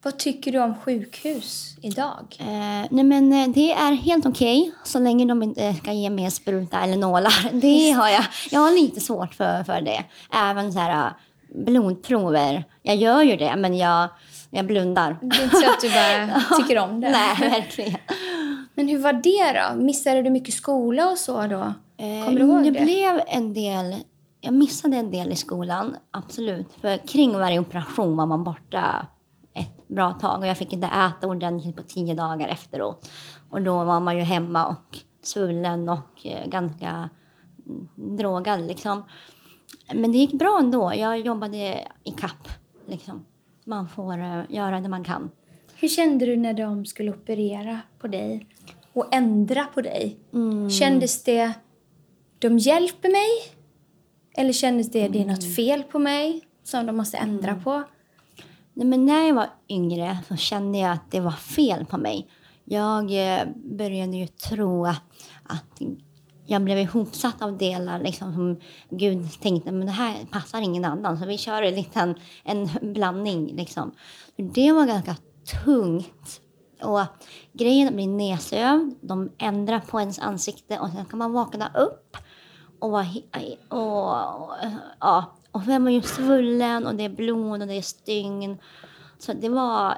Vad 0.05 0.17
tycker 0.17 0.51
du 0.51 0.59
om 0.59 0.75
sjukhus 0.75 1.75
idag? 1.81 2.37
Eh, 2.39 2.87
nej 2.89 3.03
men 3.03 3.33
eh, 3.33 3.47
det 3.47 3.71
är 3.71 3.91
helt 3.91 4.25
okej 4.25 4.71
så 4.83 4.99
länge 4.99 5.25
de 5.25 5.43
inte 5.43 5.73
ska 5.73 5.91
ge 5.91 6.09
mig 6.09 6.31
spruta 6.31 6.81
eller 6.81 6.97
nålar. 6.97 7.51
Det 7.61 7.91
har 7.91 8.09
jag. 8.09 8.23
Jag 8.51 8.59
har 8.59 8.71
lite 8.71 8.99
svårt 8.99 9.33
för, 9.33 9.63
för 9.63 9.81
det. 9.81 10.03
Även 10.33 10.73
så 10.73 10.79
här 10.79 11.07
eh, 11.07 11.11
blodprover. 11.65 12.63
Jag 12.81 12.95
gör 12.95 13.21
ju 13.21 13.35
det 13.35 13.55
men 13.55 13.77
jag, 13.77 14.09
jag 14.49 14.65
blundar. 14.65 15.17
Det 15.21 15.37
är 15.37 15.43
inte 15.43 15.55
så 15.55 15.69
att 15.69 15.81
du 15.81 15.89
bara 15.89 16.57
tycker 16.57 16.79
om 16.79 17.01
det. 17.01 17.11
Nej, 17.11 17.49
verkligen. 17.49 17.99
Men 18.75 18.87
hur 18.87 18.99
var 18.99 19.13
det 19.13 19.59
då? 19.59 19.83
Missade 19.83 20.21
du 20.21 20.29
mycket 20.29 20.53
skola 20.53 21.09
och 21.09 21.17
så 21.17 21.47
då? 21.47 21.73
Eh, 21.97 22.25
Kommer 22.25 22.39
du 22.39 22.45
ihåg 22.45 22.63
det? 22.63 22.71
det? 22.71 22.85
blev 22.85 23.21
en 23.27 23.53
del... 23.53 23.95
Jag 24.41 24.53
missade 24.53 24.97
en 24.97 25.11
del 25.11 25.31
i 25.31 25.35
skolan, 25.35 25.95
absolut. 26.11 26.67
För 26.81 27.07
kring 27.07 27.37
varje 27.37 27.59
operation 27.59 28.17
var 28.17 28.25
man 28.25 28.43
borta 28.43 29.07
ett 29.55 29.87
bra 29.87 30.13
tag. 30.13 30.39
Och 30.39 30.47
jag 30.47 30.57
fick 30.57 30.73
inte 30.73 30.87
äta 30.87 31.27
ordentligt 31.27 31.75
på 31.75 31.83
tio 31.83 32.13
dagar 32.13 32.47
efteråt. 32.47 33.09
Och 33.49 33.61
då 33.61 33.83
var 33.83 33.99
man 33.99 34.17
ju 34.17 34.23
hemma 34.23 34.65
och 34.65 34.97
svullen 35.21 35.89
och 35.89 36.25
eh, 36.25 36.47
ganska 36.47 37.09
mm, 37.65 37.87
drogad 38.17 38.61
liksom. 38.61 39.03
Men 39.93 40.11
det 40.11 40.17
gick 40.17 40.33
bra 40.33 40.59
ändå. 40.59 40.93
Jag 40.95 41.19
jobbade 41.19 41.87
i 42.03 42.11
kapp. 42.11 42.47
Liksom. 42.87 43.25
Man 43.63 43.87
får 43.89 44.17
eh, 44.17 44.41
göra 44.49 44.81
det 44.81 44.89
man 44.89 45.03
kan. 45.03 45.29
Hur 45.75 45.87
kände 45.87 46.25
du 46.25 46.35
när 46.37 46.53
de 46.53 46.85
skulle 46.85 47.11
operera 47.11 47.79
på 47.99 48.07
dig 48.07 48.47
och 48.93 49.15
ändra 49.15 49.65
på 49.65 49.81
dig? 49.81 50.17
Kändes 50.79 51.23
det, 51.23 51.53
de 52.39 52.57
hjälper 52.57 53.09
mig? 53.09 53.55
Eller 54.37 54.53
kändes 54.53 54.91
det, 54.91 55.07
det 55.07 55.21
är 55.21 55.25
något 55.25 55.55
fel 55.55 55.83
på 55.83 55.99
mig 55.99 56.41
som 56.63 56.85
de 56.85 56.97
måste 56.97 57.17
ändra 57.17 57.55
på? 57.55 57.83
Nej, 58.77 58.87
men 58.87 59.05
när 59.05 59.27
jag 59.27 59.35
var 59.35 59.49
yngre 59.69 60.17
så 60.27 60.35
kände 60.35 60.77
jag 60.77 60.91
att 60.91 61.11
det 61.11 61.19
var 61.19 61.31
fel 61.31 61.85
på 61.85 61.97
mig. 61.97 62.27
Jag 62.63 63.03
eh, 63.03 63.47
började 63.55 64.17
ju 64.17 64.27
tro 64.27 64.85
att, 64.85 65.03
att 65.43 65.81
jag 66.45 66.63
blev 66.63 66.77
ihopsatt 66.77 67.41
av 67.41 67.57
delar 67.57 67.99
liksom, 67.99 68.33
som 68.33 68.59
Gud 68.89 69.41
tänkte 69.41 69.71
men 69.71 69.85
det 69.85 69.91
här 69.91 70.25
passar 70.31 70.61
ingen 70.61 70.85
annan 70.85 71.19
så 71.19 71.25
vi 71.25 71.37
kör 71.37 71.61
en 71.61 71.75
liten 71.75 72.15
en 72.43 72.69
blandning. 72.93 73.55
Liksom. 73.55 73.91
Det 74.37 74.71
var 74.71 74.85
ganska 74.85 75.15
tungt. 75.63 76.41
Och 76.83 77.01
grejen 77.53 77.87
att 77.87 77.93
bli 77.93 78.07
nedsövd, 78.07 78.95
de 79.01 79.31
ändrar 79.37 79.79
på 79.79 79.99
ens 79.99 80.19
ansikte 80.19 80.79
och 80.79 80.89
sen 80.89 81.05
kan 81.05 81.19
man 81.19 81.33
vakna 81.33 81.71
upp 81.75 82.17
och, 82.79 82.91
vara 82.91 83.07
och, 83.69 83.79
och, 83.79 84.55
ja, 84.99 85.34
och 85.55 85.63
så 85.63 85.71
är 85.71 85.89
ju 85.89 86.01
svullen 86.01 86.87
och 86.87 86.95
det 86.95 87.03
är 87.03 87.09
blod 87.09 87.61
och 87.61 87.67
det 87.67 87.73
är 87.73 87.81
stygn. 87.81 88.57
Så 89.17 89.33
det 89.33 89.49
var 89.49 89.97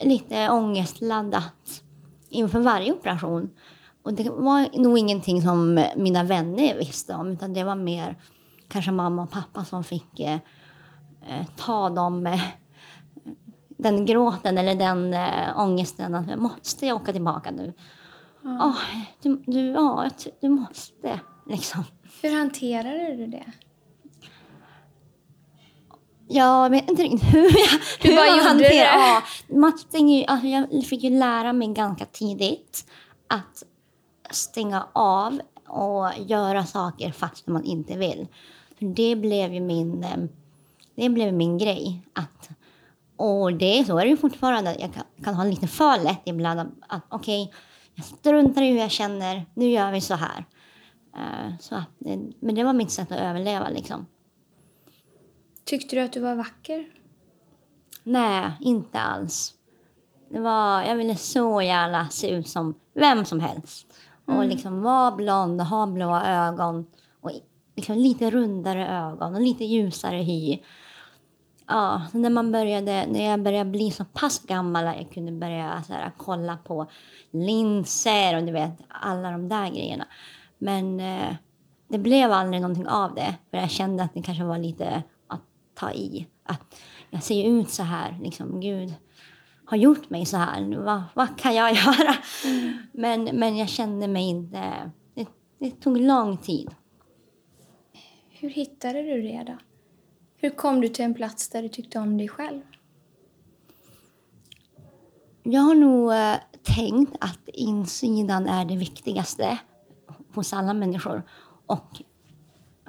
lite 0.00 0.50
ångestladdat 0.50 1.82
inför 2.28 2.60
varje 2.60 2.92
operation. 2.92 3.50
Och 4.02 4.12
det 4.14 4.30
var 4.30 4.78
nog 4.82 4.98
ingenting 4.98 5.42
som 5.42 5.84
mina 5.96 6.24
vänner 6.24 6.78
visste 6.78 7.14
om 7.14 7.28
utan 7.28 7.54
det 7.54 7.64
var 7.64 7.74
mer 7.74 8.16
kanske 8.68 8.90
mamma 8.90 9.22
och 9.22 9.30
pappa 9.30 9.64
som 9.64 9.84
fick 9.84 10.20
eh, 10.20 10.38
eh, 11.28 11.46
ta 11.56 11.90
dem 11.90 12.26
eh, 12.26 12.40
den 13.68 14.06
gråten 14.06 14.58
eller 14.58 14.74
den 14.74 15.14
eh, 15.14 15.60
ångesten 15.60 16.14
att 16.14 16.38
måste 16.38 16.86
jag 16.86 16.96
åka 16.96 17.12
tillbaka 17.12 17.50
nu? 17.50 17.72
Ja, 18.42 18.74
du, 19.22 19.42
du, 19.46 19.60
ja, 19.60 20.10
du 20.40 20.48
måste 20.48 21.20
liksom. 21.46 21.84
Hur 22.22 22.38
hanterade 22.38 23.16
du 23.16 23.26
det? 23.26 23.52
Jag 26.28 26.70
vet 26.70 26.90
inte 26.90 27.02
riktigt 27.02 27.34
hur 27.34 27.42
jag, 27.42 27.80
Du 28.02 28.08
hur 28.08 28.16
jag 28.16 28.42
hanterar- 28.42 28.68
det. 28.70 28.74
Ja, 28.84 29.22
man 29.48 29.78
stänger 29.78 30.18
ju, 30.18 30.24
alltså 30.24 30.46
jag 30.46 30.84
fick 30.86 31.02
ju 31.02 31.10
lära 31.10 31.52
mig 31.52 31.68
ganska 31.68 32.04
tidigt 32.06 32.86
att 33.28 33.62
stänga 34.30 34.86
av 34.92 35.40
och 35.68 36.08
göra 36.26 36.66
saker 36.66 37.12
fast 37.12 37.46
man 37.46 37.64
inte 37.64 37.96
vill. 37.96 38.26
För 38.78 38.86
det 38.86 39.16
blev 39.16 39.54
ju 39.54 39.60
min, 39.60 40.04
eh, 40.04 40.16
det 40.94 41.08
blev 41.08 41.34
min 41.34 41.58
grej. 41.58 42.02
Att, 42.12 42.48
och 43.16 43.52
det, 43.52 43.84
så 43.86 43.98
är 43.98 44.04
det 44.04 44.10
ju 44.10 44.16
fortfarande. 44.16 44.76
Jag 44.80 44.94
kan, 44.94 45.02
kan 45.24 45.34
ha 45.34 45.44
lite 45.44 45.66
för 45.68 46.04
lätt 46.04 46.22
ibland 46.24 46.60
att, 46.60 46.68
att 46.88 47.02
okej, 47.08 47.52
jag 47.94 48.04
struntar 48.04 48.62
i 48.62 48.70
hur 48.70 48.78
jag 48.78 48.90
känner, 48.90 49.46
nu 49.54 49.70
gör 49.70 49.92
vi 49.92 50.00
så 50.00 50.14
här. 50.14 50.44
Eh, 51.16 51.52
så 51.60 51.82
men 52.40 52.54
det 52.54 52.64
var 52.64 52.72
mitt 52.72 52.90
sätt 52.90 53.12
att 53.12 53.18
överleva 53.18 53.68
liksom. 53.68 54.06
Tyckte 55.64 55.96
du 55.96 56.02
att 56.02 56.12
du 56.12 56.20
var 56.20 56.34
vacker? 56.34 56.86
Nej, 58.02 58.52
inte 58.60 59.00
alls. 59.00 59.54
Det 60.28 60.40
var, 60.40 60.82
jag 60.82 60.96
ville 60.96 61.16
så 61.16 61.62
gärna 61.62 62.08
se 62.08 62.30
ut 62.30 62.48
som 62.48 62.74
vem 62.94 63.24
som 63.24 63.40
helst. 63.40 63.94
Och 64.24 64.44
liksom 64.44 64.82
vara 64.82 65.12
blond 65.12 65.60
och 65.60 65.66
ha 65.66 65.86
blåa 65.86 66.26
ögon. 66.26 66.86
Och 67.20 67.30
liksom 67.76 67.96
lite 67.98 68.30
rundare 68.30 68.88
ögon 68.88 69.34
och 69.34 69.40
lite 69.40 69.64
ljusare 69.64 70.16
hy. 70.16 70.58
Ja, 71.66 72.02
när, 72.12 72.30
man 72.30 72.52
började, 72.52 73.06
när 73.06 73.30
jag 73.30 73.42
började 73.42 73.70
bli 73.70 73.90
så 73.90 74.04
pass 74.04 74.38
gammal 74.46 74.86
att 74.86 74.96
jag 74.96 75.10
kunde 75.10 75.32
börja 75.32 75.82
så 75.86 75.92
här, 75.92 76.12
kolla 76.16 76.56
på 76.56 76.86
linser 77.30 78.36
och 78.36 78.44
du 78.44 78.52
vet, 78.52 78.72
alla 78.88 79.30
de 79.30 79.48
där 79.48 79.68
grejerna. 79.70 80.06
Men 80.58 81.00
eh, 81.00 81.34
det 81.88 81.98
blev 81.98 82.32
aldrig 82.32 82.62
någonting 82.62 82.88
av 82.88 83.14
det. 83.14 83.34
För 83.50 83.58
jag 83.58 83.70
kände 83.70 84.02
att 84.02 84.14
det 84.14 84.22
kanske 84.22 84.44
var 84.44 84.58
lite 84.58 85.02
ta 85.74 85.92
i. 85.92 86.26
Att 86.42 86.80
jag 87.10 87.22
ser 87.22 87.48
ut 87.48 87.70
så 87.70 87.82
här, 87.82 88.18
liksom 88.22 88.60
Gud 88.60 88.94
har 89.64 89.76
gjort 89.76 90.10
mig 90.10 90.26
så 90.26 90.36
här. 90.36 90.76
Vad, 90.76 91.02
vad 91.14 91.38
kan 91.38 91.54
jag 91.54 91.74
göra? 91.74 92.14
Men, 92.92 93.24
men 93.24 93.56
jag 93.56 93.68
kände 93.68 94.08
mig 94.08 94.28
inte... 94.28 94.90
Det, 95.14 95.28
det 95.58 95.70
tog 95.70 96.00
lång 96.00 96.36
tid. 96.36 96.74
Hur 98.30 98.50
hittade 98.50 99.02
du 99.02 99.22
det 99.22 99.44
då? 99.46 99.56
Hur 100.36 100.50
kom 100.50 100.80
du 100.80 100.88
till 100.88 101.04
en 101.04 101.14
plats 101.14 101.48
där 101.48 101.62
du 101.62 101.68
tyckte 101.68 101.98
om 101.98 102.18
dig 102.18 102.28
själv? 102.28 102.60
Jag 105.42 105.60
har 105.60 105.74
nog 105.74 106.12
eh, 106.12 106.36
tänkt 106.62 107.16
att 107.20 107.48
insidan 107.48 108.46
är 108.46 108.64
det 108.64 108.76
viktigaste 108.76 109.58
hos 110.34 110.52
alla 110.52 110.74
människor. 110.74 111.22
Och 111.66 112.02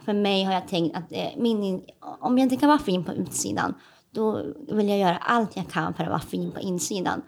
för 0.06 0.14
mig 0.14 0.44
har 0.44 0.54
jag 0.54 0.68
tänkt 0.68 0.98
att 0.98 1.12
eh, 1.12 1.30
min, 1.38 1.84
om 2.20 2.38
jag 2.38 2.46
inte 2.46 2.56
kan 2.56 2.70
vara 2.70 2.80
fin 2.80 3.04
på 3.04 3.14
utsidan 3.14 3.74
då 4.16 4.44
vill 4.68 4.90
jag 4.90 5.00
göra 5.00 5.18
allt 5.18 5.56
jag 5.56 5.70
kan 5.70 5.94
för 5.94 6.04
att 6.04 6.10
vara 6.10 6.20
fin 6.20 6.52
på 6.52 6.60
insidan. 6.60 7.22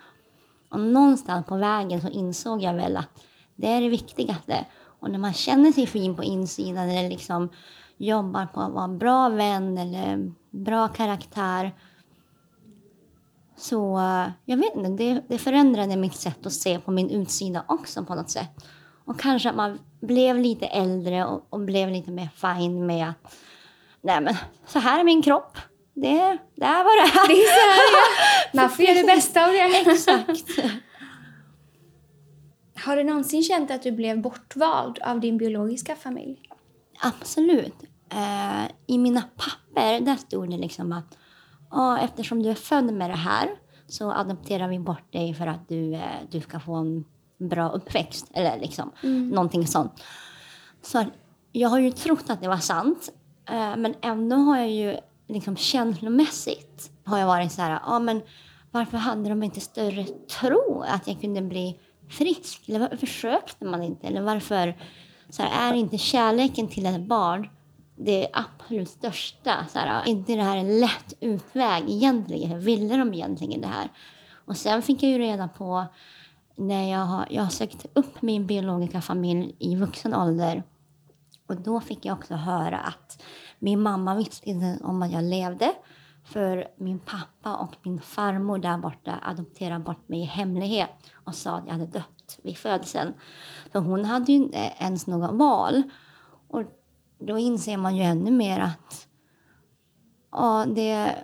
Och 0.70 0.80
någonstans 0.80 1.46
på 1.46 1.56
vägen 1.56 2.02
så 2.02 2.10
insåg 2.10 2.62
jag 2.62 2.74
väl 2.74 2.98
att 2.98 3.24
det 3.56 3.68
är 3.68 3.82
det 3.82 3.90
viktigaste. 3.90 4.66
Och 5.00 5.12
när 5.12 5.20
man 5.20 5.34
känner 5.34 5.72
sig 5.72 5.88
fin 5.88 6.16
på 6.16 6.24
insidan 6.24 6.90
eller 6.90 7.10
liksom 7.10 7.50
jobbar 7.98 8.46
på 8.46 8.62
att 8.62 8.74
vara 8.74 8.84
en 8.84 8.98
bra 8.98 9.30
vän 9.30 9.78
eller 9.78 10.32
bra 10.50 10.88
karaktär 10.88 11.72
så 13.58 13.98
eh, 13.98 14.28
jag 14.46 14.58
vet 14.58 14.76
inte, 14.76 14.90
det, 14.90 15.24
det 15.28 15.38
förändrade 15.38 15.96
mitt 15.96 16.16
sätt 16.16 16.46
att 16.46 16.54
se 16.54 16.80
på 16.80 16.92
min 16.92 17.10
utsida 17.10 17.64
också 17.68 18.06
på 18.06 18.16
något 18.16 18.30
sätt. 18.30 18.66
Och 19.08 19.20
kanske 19.20 19.50
att 19.50 19.56
man 19.56 19.80
blev 20.00 20.38
lite 20.38 20.66
äldre 20.66 21.26
och, 21.26 21.48
och 21.50 21.60
blev 21.60 21.90
lite 21.90 22.12
mer 22.12 22.30
fin 22.36 22.86
med 22.86 23.10
att 23.10 23.36
nej 24.02 24.22
men 24.22 24.36
så 24.66 24.80
här 24.80 25.00
är 25.00 25.04
min 25.04 25.22
kropp. 25.22 25.58
Det, 25.94 26.38
det 26.56 26.66
är 26.66 26.84
vad 26.84 26.94
det 26.94 27.20
är. 27.20 27.28
Det 27.28 27.34
är 27.34 27.48
så 27.48 27.70
här, 27.70 27.80
ja. 27.94 28.04
Man 28.62 28.70
får 28.70 28.86
göra 28.86 28.98
det 28.98 29.04
bästa 29.04 29.46
av 29.46 29.52
det. 29.52 29.92
Exakt. 29.92 30.60
Har 32.86 32.96
du 32.96 33.04
någonsin 33.04 33.44
känt 33.44 33.72
att 33.72 33.84
du 33.84 33.92
blev 33.92 34.22
bortvald 34.22 35.00
av 35.00 35.20
din 35.20 35.38
biologiska 35.38 35.96
familj? 35.96 36.40
Absolut. 37.02 37.84
Eh, 38.10 38.66
I 38.88 38.98
mina 38.98 39.22
papper 39.22 40.00
där 40.00 40.16
stod 40.16 40.50
det 40.50 40.58
liksom 40.58 40.92
att 40.92 41.18
ja, 41.72 42.00
eftersom 42.00 42.44
du 42.44 42.50
är 42.50 42.56
född 42.56 42.94
med 42.94 43.10
det 43.10 43.16
här 43.16 43.50
så 43.88 44.12
adopterar 44.12 44.68
vi 44.68 44.80
bort 44.80 45.14
dig 45.14 45.34
för 45.34 45.48
att 45.48 45.70
du, 45.70 45.94
eh, 45.94 46.02
du 46.32 46.42
ska 46.42 46.60
få 46.60 46.74
en 46.74 47.06
bra 47.38 47.70
uppväxt. 47.70 48.32
Eller 48.34 48.60
liksom 48.60 48.92
mm. 49.04 49.30
någonting 49.30 49.68
sånt. 49.68 50.04
Så 50.82 51.06
jag 51.52 51.70
har 51.70 51.80
ju 51.80 51.92
trott 51.92 52.30
att 52.30 52.42
det 52.42 52.48
var 52.48 52.58
sant. 52.58 53.10
Eh, 53.50 53.76
men 53.78 53.96
ändå 54.02 54.36
har 54.36 54.58
jag 54.58 54.72
ju 54.72 54.98
liksom 55.28 55.58
känslomässigt 55.58 56.92
har 57.08 57.20
jag 57.20 57.28
varit 57.28 57.52
så 57.52 57.62
här, 57.62 57.80
ja 57.86 58.00
men 58.00 58.22
varför 58.72 58.98
hade 58.98 59.30
de 59.30 59.44
inte 59.44 59.60
större 59.60 60.04
tro 60.40 60.84
att 60.88 61.08
jag 61.08 61.22
kunde 61.22 61.42
bli 61.42 61.80
frisk? 62.10 62.70
Eller 62.70 62.80
varför 62.80 62.98
försökte 62.98 63.66
man 63.66 63.84
inte? 63.84 64.08
Eller 64.08 64.22
varför 64.22 64.78
så 65.30 65.44
här, 65.44 65.72
är 65.72 65.78
inte 65.78 65.98
kärleken 65.98 66.68
till 66.68 66.86
ett 66.86 67.02
barn 67.02 67.50
det 67.96 68.28
absolut 68.34 68.90
största? 68.90 69.66
Så 69.70 69.80
här, 69.80 70.08
inte 70.08 70.36
det 70.36 70.44
här 70.44 70.58
en 70.58 70.80
lätt 70.80 71.14
utväg 71.20 71.84
egentligen? 71.90 72.52
Hur 72.52 72.60
ville 72.60 72.98
de 72.98 73.14
egentligen 73.14 73.62
det 73.62 73.68
här? 73.68 73.90
Och 74.46 74.58
sen 74.58 74.82
fick 74.82 75.04
jag 75.04 75.12
ju 75.12 75.18
reda 75.18 75.48
på 75.48 75.86
när 76.58 76.92
jag 76.92 77.06
har, 77.06 77.28
jag 77.30 77.44
har 77.44 77.50
sökt 77.50 77.86
upp 77.94 78.22
min 78.22 78.48
biologiska 78.48 79.02
familj 79.02 79.56
i 79.60 79.76
vuxen 79.76 80.14
ålder 80.14 80.64
och 81.48 81.62
då 81.62 81.80
fick 81.80 82.06
jag 82.06 82.18
också 82.18 82.34
höra 82.34 82.80
att 82.80 83.24
min 83.60 83.82
mamma 83.82 84.16
visste 84.16 84.50
inte 84.50 84.80
om 84.84 85.02
att 85.02 85.12
jag 85.12 85.24
levde 85.24 85.74
för 86.24 86.68
min 86.78 87.00
pappa 87.00 87.56
och 87.56 87.76
min 87.84 88.02
farmor 88.02 88.58
där 88.58 88.78
borta 88.78 89.20
adopterade 89.24 89.84
bort 89.84 90.10
mig 90.10 90.20
i 90.20 90.24
hemlighet 90.24 90.90
och 91.14 91.36
sa 91.36 91.58
att 91.58 91.66
jag 91.66 91.74
hade 91.74 91.86
dött 91.86 92.40
vid 92.44 92.58
födseln. 92.58 93.14
Så 93.72 93.80
hon 93.80 94.06
hade 94.06 94.32
ju 94.32 94.38
inte 94.38 94.58
ens 94.58 95.08
något 95.08 95.36
val. 95.36 95.84
Och 96.48 96.64
då 97.20 97.38
inser 97.38 97.78
man 97.78 97.96
ju 97.96 98.04
ännu 98.04 98.32
mer 98.32 98.60
att 98.60 99.08
ja, 100.32 100.66
det, 100.76 101.16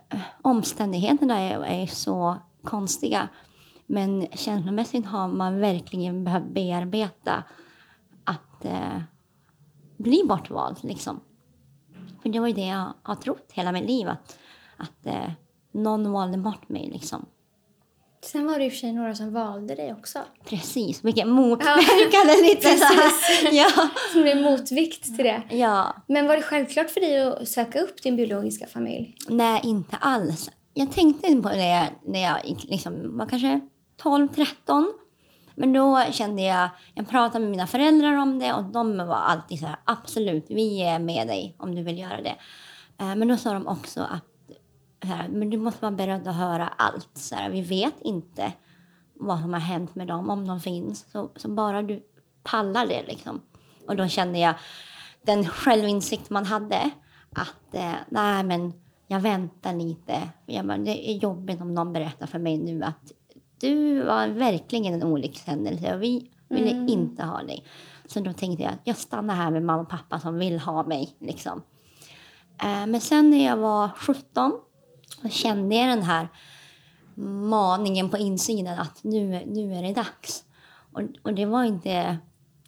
omständigheterna 0.42 1.40
är, 1.40 1.64
är 1.66 1.88
så 1.88 2.38
konstiga. 2.64 3.30
Men 3.94 4.28
känslomässigt 4.32 5.06
har 5.06 5.28
man 5.28 5.60
verkligen 5.60 6.24
behövt 6.24 6.54
bearbeta 6.54 7.44
att 8.24 8.66
eh, 8.66 9.00
bli 9.98 10.24
bortvald. 10.26 10.78
Liksom. 10.82 11.20
För 12.22 12.30
det 12.30 12.40
var 12.40 12.48
ju 12.48 12.54
det 12.54 12.66
jag 12.66 12.94
har 13.04 13.16
trott 13.16 13.52
hela 13.52 13.72
mitt 13.72 13.86
liv. 13.86 14.08
Att, 14.08 14.38
att 14.78 15.06
eh, 15.06 15.32
någon 15.72 16.12
valde 16.12 16.38
bort 16.38 16.70
mig. 16.70 16.90
Liksom. 16.94 17.26
Sen 18.22 18.48
var 18.48 18.60
det 18.60 18.66
i 18.66 18.68
och 18.68 18.72
för 18.72 18.80
sig 18.80 18.94
några 18.94 19.16
som 19.16 19.34
valde 19.34 19.76
dig 19.76 19.94
också. 19.94 20.20
Precis, 20.46 21.04
vilken 21.04 21.30
motverkande 21.30 22.34
ja. 22.34 22.48
lite 22.50 22.78
så 22.78 22.94
ja. 23.52 23.90
Som 24.12 24.22
blev 24.22 24.42
motvikt 24.42 25.04
till 25.04 25.26
det. 25.26 25.42
Ja. 25.50 25.96
Men 26.08 26.28
var 26.28 26.36
det 26.36 26.42
självklart 26.42 26.90
för 26.90 27.00
dig 27.00 27.22
att 27.22 27.48
söka 27.48 27.80
upp 27.80 28.04
din 28.04 28.16
biologiska 28.16 28.68
familj? 28.68 29.16
Nej, 29.30 29.62
inte 29.64 29.96
alls. 29.96 30.52
Jag 30.74 30.92
tänkte 30.92 31.36
på 31.36 31.50
det 31.50 31.90
när 32.06 32.24
jag 32.24 32.58
liksom, 32.64 33.18
var 33.18 33.26
kanske 33.26 33.62
12, 34.04 34.28
13. 34.28 34.94
Men 35.56 35.74
då 35.74 36.04
kände 36.12 36.42
jag, 36.42 36.70
jag 36.94 37.10
pratade 37.10 37.40
med 37.40 37.52
mina 37.52 37.68
föräldrar 37.68 38.18
om 38.18 38.40
det 38.40 38.54
och 38.54 38.64
de 38.64 38.98
var 38.98 39.16
alltid 39.16 39.60
så 39.60 39.66
här, 39.66 39.76
absolut, 39.84 40.46
vi 40.48 40.82
är 40.82 41.00
med 41.00 41.28
dig 41.28 41.56
om 41.58 41.76
du 41.76 41.84
vill 41.84 42.00
göra 42.00 42.22
det. 42.22 42.36
Eh, 42.98 43.16
men 43.16 43.28
då 43.28 43.38
sa 43.38 43.54
de 43.54 43.68
också 43.68 44.02
att 44.02 44.24
här, 45.04 45.28
men 45.28 45.50
du 45.50 45.58
måste 45.58 45.82
vara 45.82 45.92
beredd 45.92 46.28
att 46.28 46.36
höra 46.36 46.68
allt. 46.68 47.10
Så 47.14 47.36
här, 47.36 47.50
vi 47.50 47.62
vet 47.62 48.02
inte 48.02 48.54
vad 49.14 49.40
som 49.40 49.54
har 49.54 49.60
hänt 49.60 49.96
med 49.96 50.08
dem, 50.08 50.30
om 50.30 50.48
de 50.48 50.60
finns. 50.60 51.12
Så, 51.12 51.30
så 51.36 51.50
bara 51.50 51.82
du 51.82 52.04
pallar 52.44 52.88
det 52.88 53.04
liksom. 53.08 53.42
Och 53.88 53.96
då 53.96 54.08
kände 54.08 54.40
jag 54.40 54.56
den 55.22 55.46
självinsikt 55.46 56.30
man 56.30 56.46
hade 56.46 56.90
att 57.30 57.74
eh, 57.76 57.94
nej 58.10 58.44
men 58.44 58.74
jag 59.08 59.20
väntar 59.20 59.74
lite. 59.74 60.22
Jag 60.46 60.66
bara, 60.66 60.78
det 60.78 61.10
är 61.10 61.14
jobbigt 61.14 61.62
om 61.62 61.74
någon 61.74 61.94
berättar 61.94 62.28
för 62.28 62.40
mig 62.40 62.58
nu 62.58 62.84
att 62.84 63.12
du 63.64 64.04
var 64.04 64.28
verkligen 64.28 64.94
en 64.94 65.04
olyckshändelse 65.04 65.96
och 65.96 66.04
vi 66.04 66.30
ville 66.50 66.72
mm. 66.72 66.88
inte 66.88 67.24
ha 67.24 67.44
dig. 67.44 67.66
Så 68.06 68.20
då 68.20 68.34
tänkte 68.34 68.64
jag 68.64 68.74
att 68.74 68.82
jag 68.84 68.98
stannar 68.98 69.36
här 69.36 69.52
med 69.52 69.64
mamma 69.64 69.82
och 69.82 69.90
pappa 69.90 70.20
som 70.20 70.40
vill 70.40 70.60
ha 70.60 70.84
mig. 70.84 71.16
Liksom. 71.20 71.64
Eh, 72.64 72.88
men 72.88 73.02
sen 73.02 73.30
när 73.30 73.46
jag 73.46 73.58
var 73.58 73.90
17 73.98 74.52
så 75.22 75.30
kände 75.30 75.76
jag 75.76 75.90
den 75.90 76.04
här 76.04 76.28
maningen 77.50 78.10
på 78.10 78.18
insidan 78.18 78.80
att 78.80 79.04
nu, 79.04 79.44
nu 79.46 79.74
är 79.76 79.82
det 79.84 79.94
dags. 79.94 80.44
Och, 80.94 81.02
och 81.22 81.34
det 81.34 81.46
var 81.46 81.64
inte... 81.64 82.18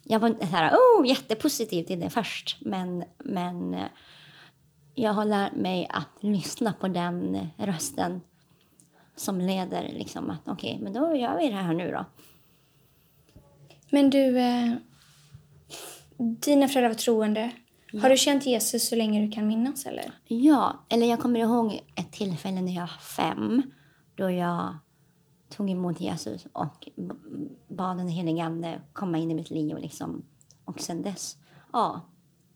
Jag 0.08 0.20
var 0.20 0.28
inte 0.28 0.46
så 0.46 0.56
här, 0.56 0.76
oh, 0.76 1.06
jättepositiv 1.06 1.84
till 1.84 2.00
det 2.00 2.10
först, 2.10 2.58
men, 2.60 3.04
men 3.24 3.74
eh, 3.74 3.86
jag 4.94 5.12
har 5.12 5.24
lärt 5.24 5.52
mig 5.52 5.88
att 5.90 6.22
lyssna 6.22 6.72
på 6.72 6.88
den 6.88 7.48
rösten 7.56 8.20
som 9.16 9.40
leder 9.40 9.82
liksom 9.82 10.30
att 10.30 10.48
okej, 10.48 10.70
okay, 10.70 10.84
men 10.84 10.92
då 10.92 11.16
gör 11.16 11.38
vi 11.38 11.48
det 11.48 11.54
här 11.54 11.74
nu 11.74 11.90
då. 11.90 12.04
Men 13.90 14.10
du, 14.10 14.38
eh, 14.38 14.72
dina 16.16 16.68
föräldrar 16.68 16.88
var 16.88 16.94
troende. 16.94 17.50
Ja. 17.92 18.00
Har 18.00 18.10
du 18.10 18.16
känt 18.16 18.46
Jesus 18.46 18.88
så 18.88 18.96
länge 18.96 19.26
du 19.26 19.32
kan 19.32 19.46
minnas 19.46 19.86
eller? 19.86 20.12
Ja, 20.24 20.84
eller 20.88 21.06
jag 21.06 21.20
kommer 21.20 21.40
ihåg 21.40 21.80
ett 21.94 22.12
tillfälle 22.12 22.60
när 22.60 22.72
jag 22.72 22.80
var 22.80 23.00
fem 23.16 23.62
då 24.14 24.30
jag 24.30 24.78
tog 25.48 25.70
emot 25.70 26.00
Jesus 26.00 26.46
och 26.52 26.88
bad 27.68 27.96
den 27.96 28.08
helige 28.08 28.44
Ande 28.44 28.80
komma 28.92 29.18
in 29.18 29.30
i 29.30 29.34
mitt 29.34 29.50
liv. 29.50 29.78
Liksom. 29.78 30.24
Och 30.64 30.80
sen 30.80 31.02
dess 31.02 31.36
ja, 31.72 32.00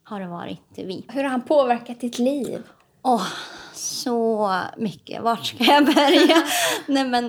har 0.02 0.20
det 0.20 0.28
varit 0.28 0.60
vi. 0.74 1.04
Hur 1.08 1.22
har 1.22 1.30
han 1.30 1.42
påverkat 1.42 2.00
ditt 2.00 2.18
liv? 2.18 2.62
Oh, 3.02 3.26
så 3.80 4.52
mycket. 4.76 5.22
Vart 5.22 5.46
ska 5.46 5.64
jag 5.64 5.84
börja? 5.86 6.36
Nej, 6.86 7.08
men, 7.08 7.24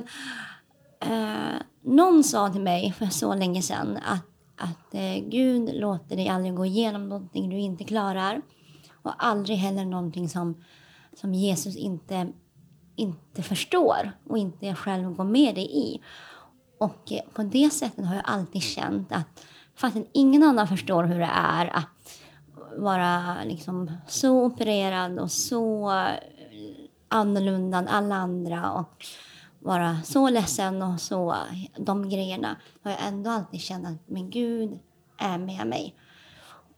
eh, 0.99 1.61
någon 1.83 2.23
sa 2.23 2.49
till 2.49 2.61
mig 2.61 2.93
för 2.97 3.05
så 3.05 3.35
länge 3.35 3.61
sedan 3.61 3.97
att, 3.97 4.25
att 4.57 4.93
eh, 4.93 5.29
Gud 5.29 5.75
låter 5.75 6.15
dig 6.15 6.29
aldrig 6.29 6.55
gå 6.55 6.65
igenom 6.65 7.09
någonting 7.09 7.49
du 7.49 7.57
inte 7.57 7.83
klarar 7.83 8.41
och 9.01 9.13
aldrig 9.17 9.57
heller 9.57 9.85
någonting 9.85 10.29
som, 10.29 10.63
som 11.21 11.33
Jesus 11.33 11.75
inte, 11.75 12.27
inte 12.95 13.43
förstår 13.43 14.11
och 14.29 14.37
inte 14.37 14.75
själv 14.75 15.15
går 15.15 15.23
med 15.23 15.55
dig 15.55 15.77
i. 15.77 16.01
Och 16.77 17.11
eh, 17.11 17.21
på 17.33 17.43
det 17.43 17.69
sättet 17.69 18.05
har 18.05 18.15
jag 18.15 18.23
alltid 18.25 18.63
känt 18.63 19.11
att 19.11 19.45
faktiskt 19.75 20.09
ingen 20.13 20.43
annan 20.43 20.67
förstår 20.67 21.03
hur 21.03 21.19
det 21.19 21.31
är 21.33 21.77
att 21.77 22.21
vara 22.77 23.35
liksom 23.43 23.91
så 24.07 24.45
opererad 24.45 25.19
och 25.19 25.31
så 25.31 25.91
annorlunda 27.12 27.78
än 27.78 27.88
alla 27.88 28.15
andra 28.15 28.71
och 28.71 29.06
vara 29.60 30.02
så 30.04 30.30
ledsen 30.30 30.82
och 30.82 31.02
så, 31.02 31.36
de 31.78 32.10
grejerna 32.10 32.56
har 32.84 32.91
jag 32.91 33.08
ändå 33.08 33.30
alltid 33.30 33.62
känt 33.62 33.88
att 33.88 34.10
min 34.10 34.30
Gud 34.30 34.80
är 35.17 35.38
med 35.38 35.67
mig. 35.67 35.95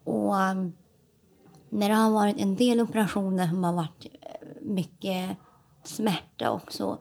Och 0.03 0.41
eh, 0.41 0.55
när 1.69 1.89
det 1.89 1.95
har 1.95 2.11
varit 2.11 2.39
en 2.39 2.55
del 2.55 2.81
operationer 2.81 3.47
som 3.47 3.63
har 3.63 3.73
varit 3.73 4.05
eh, 4.21 4.47
mycket 4.61 5.37
smärta 5.83 6.51
också 6.51 6.97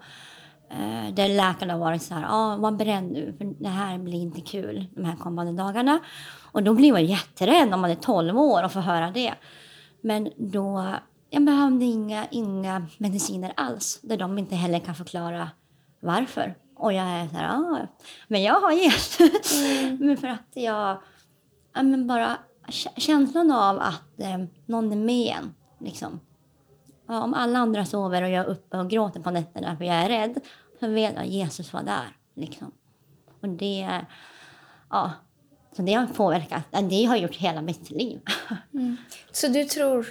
eh, 0.71 1.14
där 1.14 1.29
läkarna 1.29 1.73
har 1.73 1.81
varit 1.81 2.03
så 2.03 2.14
här, 2.14 2.27
ah, 2.29 2.57
var 2.57 2.73
beredd 2.73 3.05
nu 3.05 3.35
för 3.38 3.45
det 3.45 3.68
här 3.68 3.99
blir 3.99 4.21
inte 4.21 4.40
kul 4.40 4.87
de 4.95 5.05
här 5.05 5.16
kommande 5.16 5.53
dagarna. 5.53 6.01
Och 6.53 6.62
då 6.62 6.75
blir 6.75 6.92
man 6.92 7.07
jätterädd 7.07 7.75
om 7.75 7.81
man 7.81 7.90
är 7.90 7.95
12 7.95 8.38
år 8.38 8.64
och 8.64 8.73
får 8.73 8.81
höra 8.81 9.11
det. 9.11 9.35
Men 10.01 10.31
då 10.37 10.95
jag 11.35 11.45
behövde 11.45 11.85
inga, 11.85 12.27
inga 12.31 12.87
mediciner 12.99 13.53
alls, 13.57 14.01
där 14.03 14.16
de 14.16 14.38
inte 14.38 14.55
heller 14.55 14.79
kan 14.79 14.95
förklara 14.95 15.51
varför. 16.01 16.55
Och 16.75 16.92
jag 16.92 17.07
är 17.07 17.29
så 17.29 17.37
här, 17.37 17.49
ah, 17.49 17.87
men 18.29 18.42
jag 18.42 18.61
har 18.61 18.73
Jesus. 18.73 19.62
Mm. 19.62 19.97
men 20.01 20.16
för 20.16 20.29
att 20.29 20.49
jag, 20.53 20.99
ja, 21.75 21.83
men 21.83 22.07
bara 22.07 22.38
känslan 22.97 23.51
av 23.51 23.79
att 23.81 24.21
eh, 24.21 24.45
någon 24.66 24.92
är 24.92 24.97
med 24.97 25.37
en, 25.37 25.55
liksom. 25.79 26.21
Ja, 27.07 27.23
om 27.23 27.35
alla 27.35 27.59
andra 27.59 27.85
sover 27.85 28.23
och 28.23 28.31
jag 28.31 28.45
är 28.47 28.51
uppe 28.51 28.79
och 28.79 28.90
gråter 28.90 29.21
på 29.21 29.31
nätterna 29.31 29.77
för 29.77 29.85
jag 29.85 29.97
är 29.97 30.09
rädd, 30.09 30.40
så 30.81 30.88
vet 30.88 31.14
jag 31.14 31.23
att 31.23 31.31
Jesus 31.31 31.73
var 31.73 31.83
där, 31.83 32.16
liksom. 32.35 32.73
Och 33.40 33.49
det, 33.49 34.05
ja, 34.90 35.12
så 35.77 35.83
det 35.83 35.92
har 35.92 36.07
påverkat, 36.07 36.62
det 36.90 37.05
har 37.05 37.16
gjort 37.16 37.37
hela 37.37 37.62
mitt 37.62 37.90
liv. 37.90 38.21
Mm. 38.75 38.97
Så 39.33 39.49
du 39.49 39.64
tror, 39.64 40.07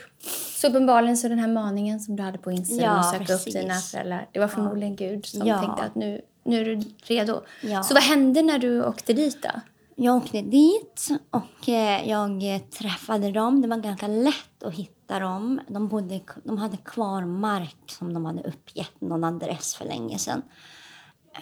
så 0.62 0.68
uppenbarligen 0.68 1.18
så 1.18 1.28
den 1.28 1.40
här 1.40 1.48
maningen 1.48 2.00
som 2.00 2.16
du 2.16 2.24
hade 2.24 2.38
på 2.38 2.52
insidan 2.52 2.84
ja, 2.84 3.00
att 3.00 3.12
söka 3.12 3.26
precis. 3.26 3.56
upp 3.56 3.62
dina 3.62 3.74
föräldrar, 3.74 4.30
det 4.32 4.40
var 4.40 4.48
förmodligen 4.48 4.96
ja. 5.00 5.08
Gud 5.08 5.26
som 5.26 5.48
ja. 5.48 5.60
tänkte 5.60 5.84
att 5.84 5.96
nu, 5.96 6.22
nu 6.44 6.62
är 6.62 6.66
du 6.66 6.84
redo. 7.04 7.42
Ja. 7.62 7.84
Så 7.84 7.94
vad 7.94 8.04
hände 8.04 8.42
när 8.42 8.60
du 8.60 8.86
åkte 8.86 9.14
dit 9.14 9.44
då? 9.44 9.50
Jag 9.96 10.18
åkte 10.18 10.42
dit 10.42 11.08
och 11.30 11.70
eh, 11.70 12.10
jag 12.10 12.62
träffade 12.72 13.32
dem. 13.32 13.62
Det 13.62 13.68
var 13.68 13.78
ganska 13.78 14.08
lätt 14.08 14.64
att 14.66 14.74
hitta 14.74 15.20
dem. 15.20 15.60
De, 15.68 15.88
bodde, 15.88 16.20
de 16.44 16.58
hade 16.58 16.78
kvar 16.78 17.26
mark 17.26 17.78
som 17.88 18.14
de 18.14 18.26
hade 18.26 18.42
uppgett 18.42 19.02
någon 19.02 19.24
adress 19.24 19.76
för 19.76 19.86
länge 19.86 20.18
sedan. 20.18 20.42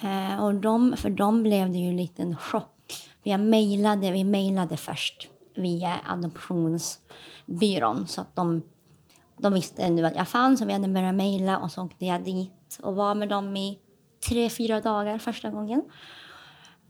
Eh, 0.01 0.43
och 0.43 0.55
de, 0.55 0.97
för 0.97 1.09
dem 1.09 1.43
blev 1.43 1.71
det 1.71 1.77
ju 1.77 1.89
en 1.89 1.97
liten 1.97 2.37
chock 2.37 2.75
jag 3.23 3.39
mejlade, 3.39 4.11
vi 4.11 4.23
mejlade 4.23 4.77
först 4.77 5.27
via 5.55 5.99
adoptionsbyrån 6.05 8.07
så 8.07 8.21
att 8.21 8.35
de 8.35 8.61
de 9.39 9.53
visste 9.53 9.89
nu 9.89 10.05
att 10.05 10.15
jag 10.15 10.27
fanns 10.27 10.61
och 10.61 10.69
vi 10.69 10.73
hade 10.73 10.87
börjat 10.87 11.15
mejla 11.15 11.57
och 11.57 11.71
så 11.71 11.83
åkte 11.83 12.05
jag 12.05 12.23
dit 12.23 12.79
och 12.81 12.95
var 12.95 13.15
med 13.15 13.29
dem 13.29 13.57
i 13.57 13.79
tre, 14.29 14.49
fyra 14.49 14.81
dagar 14.81 15.17
första 15.17 15.49
gången. 15.49 15.81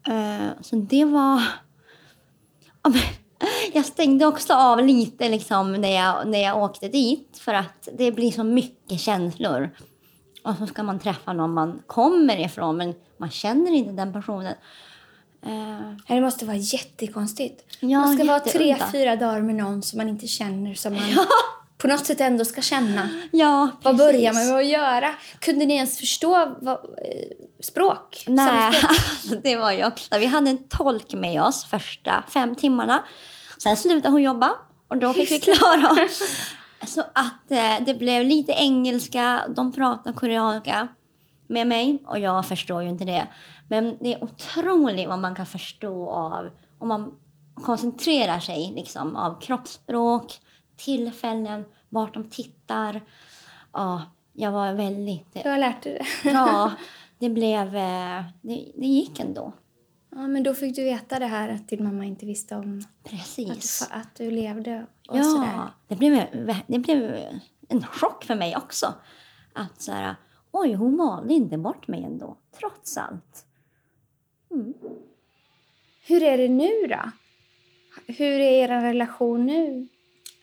Eh, 0.07 0.47
så 0.61 0.75
det 0.75 1.05
var... 1.05 1.41
Jag 3.73 3.85
stängde 3.85 4.25
också 4.25 4.53
av 4.53 4.85
lite 4.85 5.29
liksom 5.29 5.73
när 5.73 5.95
jag, 5.95 6.27
när 6.27 6.39
jag 6.39 6.63
åkte 6.63 6.87
dit 6.87 7.37
för 7.41 7.53
att 7.53 7.87
det 7.97 8.11
blir 8.11 8.31
så 8.31 8.43
mycket 8.43 8.99
känslor. 8.99 9.69
Och 10.43 10.55
så 10.55 10.67
ska 10.67 10.83
man 10.83 10.99
träffa 10.99 11.33
någon 11.33 11.53
man 11.53 11.81
kommer 11.87 12.39
ifrån 12.45 12.77
men 12.77 12.93
man 13.17 13.29
känner 13.31 13.71
inte 13.71 13.91
den 13.91 14.13
personen. 14.13 14.53
Eh, 15.45 16.15
Det 16.15 16.21
måste 16.21 16.45
vara 16.45 16.57
jättekonstigt. 16.57 17.77
Ja, 17.79 17.99
man 17.99 18.15
ska 18.15 18.25
vara 18.25 18.39
tre, 18.39 18.77
fyra 18.91 19.15
dagar 19.15 19.41
med 19.41 19.55
någon 19.55 19.81
som 19.81 19.97
man 19.97 20.09
inte 20.09 20.27
känner 20.27 20.73
som 20.73 20.93
man 20.93 21.03
på 21.81 21.87
något 21.87 22.05
sätt 22.05 22.21
ändå 22.21 22.45
ska 22.45 22.61
känna. 22.61 23.09
ja, 23.31 23.69
Vad 23.83 23.97
börjar 23.97 24.33
man 24.33 24.47
med 24.47 24.55
att 24.57 24.65
göra? 24.65 25.15
Kunde 25.39 25.65
ni 25.65 25.73
ens 25.75 25.97
förstå 25.97 26.55
vad, 26.61 26.75
eh, 26.75 27.63
språk? 27.63 28.23
Nej, 28.27 28.73
språk? 28.73 29.43
det 29.43 29.55
var 29.55 29.87
också. 29.87 30.19
Vi 30.19 30.25
hade 30.25 30.49
en 30.49 30.67
tolk 30.67 31.13
med 31.13 31.43
oss 31.43 31.65
första 31.65 32.23
fem 32.29 32.55
timmarna. 32.55 33.03
Sen 33.63 33.77
slutade 33.77 34.09
hon 34.09 34.21
jobba 34.21 34.51
och 34.87 34.97
då 34.97 35.13
fick 35.13 35.31
vi 35.31 35.39
klara 35.39 36.05
oss. 36.05 36.21
Så 36.87 37.01
att 37.01 37.51
eh, 37.51 37.85
det 37.85 37.93
blev 37.93 38.25
lite 38.25 38.51
engelska, 38.51 39.41
de 39.55 39.71
pratar 39.71 40.13
koreanska 40.13 40.87
med 41.47 41.67
mig 41.67 42.03
och 42.07 42.19
jag 42.19 42.45
förstår 42.47 42.83
ju 42.83 42.89
inte 42.89 43.05
det. 43.05 43.27
Men 43.69 43.97
det 44.01 44.13
är 44.13 44.23
otroligt 44.23 45.07
vad 45.07 45.19
man 45.19 45.35
kan 45.35 45.45
förstå 45.45 46.09
av 46.09 46.49
om 46.79 46.87
man 46.87 47.11
koncentrerar 47.63 48.39
sig 48.39 48.73
liksom 48.75 49.15
av 49.15 49.41
kroppsspråk, 49.41 50.39
tillfällen, 50.79 51.65
vart 51.89 52.13
de 52.13 52.29
tittar. 52.29 53.01
Ja, 53.73 54.01
jag 54.33 54.51
var 54.51 54.73
väldigt 54.73 55.33
Du 55.43 55.49
har 55.49 55.57
lärt 55.57 55.83
dig 55.83 55.93
det. 56.23 56.29
Ja, 56.29 56.71
det 57.19 57.29
blev... 57.29 57.75
eh, 57.75 58.23
Det, 58.41 58.71
det 58.75 58.87
gick 58.87 59.19
ändå. 59.19 59.53
Ja, 60.11 60.27
men 60.27 60.43
då 60.43 60.53
fick 60.53 60.75
du 60.75 60.83
veta 60.83 61.19
det 61.19 61.25
här 61.25 61.49
att 61.49 61.67
din 61.69 61.83
mamma 61.83 62.05
inte 62.05 62.25
visste 62.25 62.55
om 62.55 62.79
att, 62.79 63.09
Precis. 63.11 63.87
du- 63.89 63.95
att 63.95 64.15
du 64.15 64.31
levde 64.31 64.85
och 65.09 65.25
sådär. 65.25 65.51
Ja, 65.55 65.69
det 65.87 65.95
blev, 65.95 66.25
det 66.67 66.79
blev 66.79 67.15
en 67.69 67.83
chock 67.83 68.23
för 68.23 68.35
mig 68.35 68.57
också. 68.57 68.93
Att 69.53 69.81
så 69.81 69.91
här, 69.91 70.15
oj, 70.51 70.73
hon 70.73 70.97
valde 70.97 71.33
inte 71.33 71.57
bort 71.57 71.87
mig 71.87 72.03
ändå, 72.03 72.37
trots 72.59 72.97
allt. 72.97 73.45
Hur 76.07 76.23
är 76.23 76.37
det 76.37 76.47
nu 76.49 76.87
då? 76.89 77.11
Hur 78.13 78.39
är 78.39 78.51
er 78.63 78.81
relation 78.81 79.45
nu? 79.45 79.87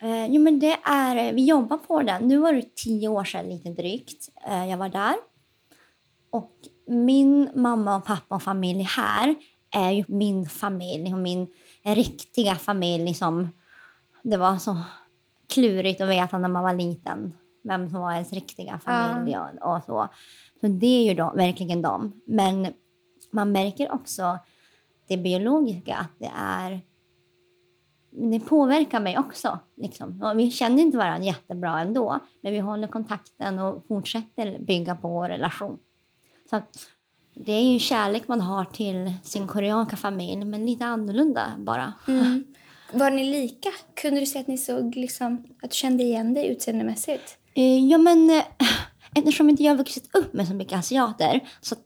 Eh, 0.01 0.27
jo, 0.27 0.43
men 0.43 0.59
det 0.59 0.77
är, 0.85 1.33
vi 1.33 1.45
jobbar 1.45 1.77
på 1.77 2.03
den. 2.03 2.29
Nu 2.29 2.39
var 2.39 2.53
det 2.53 2.75
tio 2.75 3.09
år 3.09 3.25
sedan 3.25 3.49
lite 3.49 3.71
drygt 3.71 4.29
eh, 4.47 4.71
jag 4.71 4.79
var 4.79 4.89
där. 4.89 5.15
Och 6.31 6.53
min 6.87 7.51
mamma 7.55 7.97
och 7.97 8.05
pappa 8.05 8.35
och 8.35 8.43
familj 8.43 8.83
här 8.83 9.35
är 9.71 9.91
ju 9.91 10.05
min 10.09 10.47
familj 10.47 11.15
och 11.15 11.21
min 11.21 11.47
riktiga 11.83 12.55
familj 12.55 13.15
som 13.15 13.49
det 14.23 14.37
var 14.37 14.57
så 14.57 14.77
klurigt 15.55 16.01
att 16.01 16.09
veta 16.09 16.39
när 16.39 16.49
man 16.49 16.63
var 16.63 16.75
liten 16.75 17.35
vem 17.65 17.91
som 17.91 18.01
var 18.01 18.13
ens 18.13 18.33
riktiga 18.33 18.81
familj 18.85 19.37
och, 19.39 19.75
och 19.75 19.85
så. 19.85 20.09
Så 20.61 20.67
det 20.67 20.87
är 20.87 21.05
ju 21.09 21.15
då, 21.15 21.33
verkligen 21.37 21.83
dem. 21.83 22.21
Men 22.27 22.67
man 23.31 23.53
märker 23.53 23.93
också 23.93 24.39
det 25.09 25.17
biologiska, 25.17 25.97
att 25.97 26.19
det 26.19 26.31
är 26.37 26.81
det 28.17 28.41
påverkar 28.41 29.01
mig 29.01 29.19
också. 29.19 29.59
Liksom. 29.77 30.33
Vi 30.37 30.51
känner 30.51 30.83
inte 30.83 30.99
varandra 30.99 31.27
jättebra 31.27 31.81
ändå, 31.81 32.21
men 32.41 32.53
vi 32.53 32.59
håller 32.59 32.89
kontakten 32.89 33.59
och 33.59 33.85
fortsätter 33.89 34.59
bygga 34.59 34.95
på 34.95 35.09
vår 35.09 35.29
relation. 35.29 35.79
Så 36.51 36.63
det 37.35 37.53
är 37.53 37.73
ju 37.73 37.79
kärlek 37.79 38.29
man 38.29 38.41
har 38.41 38.65
till 38.65 39.13
sin 39.23 39.47
koreanska 39.47 39.97
familj, 39.97 40.45
men 40.45 40.67
lite 40.67 40.85
annorlunda 40.85 41.53
bara. 41.59 41.93
Var 42.93 43.11
ni 43.11 43.25
lika? 43.25 43.69
Kunde 43.95 44.21
du 44.21 44.27
se 44.27 44.39
att 44.39 44.47
ni 44.47 44.59
såg 44.59 44.97
liksom, 44.97 45.45
att 45.63 45.71
du 45.71 45.77
kände 45.77 46.03
igen 46.03 46.35
dig 46.35 46.49
utseendemässigt? 46.49 47.39
Eh, 47.55 47.85
ja, 47.89 47.99
men 47.99 48.31
eh, 48.31 48.45
eftersom 49.15 49.51
inte 49.51 49.63
jag 49.63 49.73
har 49.73 49.79
vuxit 49.79 50.17
upp 50.17 50.33
med 50.33 50.49
så 50.49 50.55
mycket 50.55 50.79
asiater 50.79 51.41
så 51.61 51.77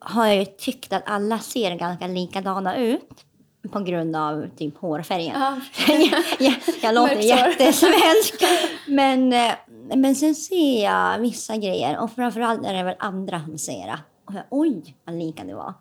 har 0.00 0.26
jag 0.26 0.58
tyckt 0.58 0.92
att 0.92 1.02
alla 1.06 1.38
ser 1.38 1.76
ganska 1.76 2.06
likadana 2.06 2.76
ut 2.76 3.24
på 3.70 3.80
grund 3.80 4.16
av 4.16 4.48
typ 4.56 4.78
hårfärgen. 4.78 5.40
Ja. 5.40 5.60
jag, 5.88 6.24
jag, 6.38 6.54
jag 6.82 6.94
låter 6.94 7.20
jättesvensk. 7.20 8.44
Men, 8.86 9.32
eh, 9.32 9.52
men 9.96 10.14
sen 10.14 10.34
ser 10.34 10.84
jag 10.84 11.18
vissa 11.18 11.56
grejer 11.56 11.98
och 11.98 12.12
framförallt 12.12 12.66
är 12.66 12.74
det 12.74 12.82
väl 12.82 12.96
andra 12.98 13.44
som 13.44 13.58
ser 13.58 13.88
att 13.88 14.00
och 14.28 14.34
jag, 14.34 14.42
oj 14.50 14.96
vad 15.04 15.18
lika 15.18 15.44
det 15.44 15.54
var. 15.54 15.74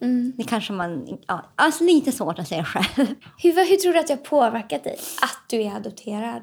Mm. 0.00 0.32
Det 0.36 0.44
kanske 0.44 0.72
man, 0.72 1.18
ja, 1.26 1.44
alltså 1.56 1.84
lite 1.84 2.12
svårt 2.12 2.38
att 2.38 2.48
säga 2.48 2.64
själv. 2.64 3.06
Hur, 3.38 3.70
hur 3.70 3.76
tror 3.76 3.92
du 3.92 3.98
att 3.98 4.06
det 4.06 4.12
har 4.12 4.24
påverkat 4.24 4.84
dig 4.84 4.96
att 5.22 5.50
du 5.50 5.62
är 5.62 5.76
adopterad? 5.76 6.42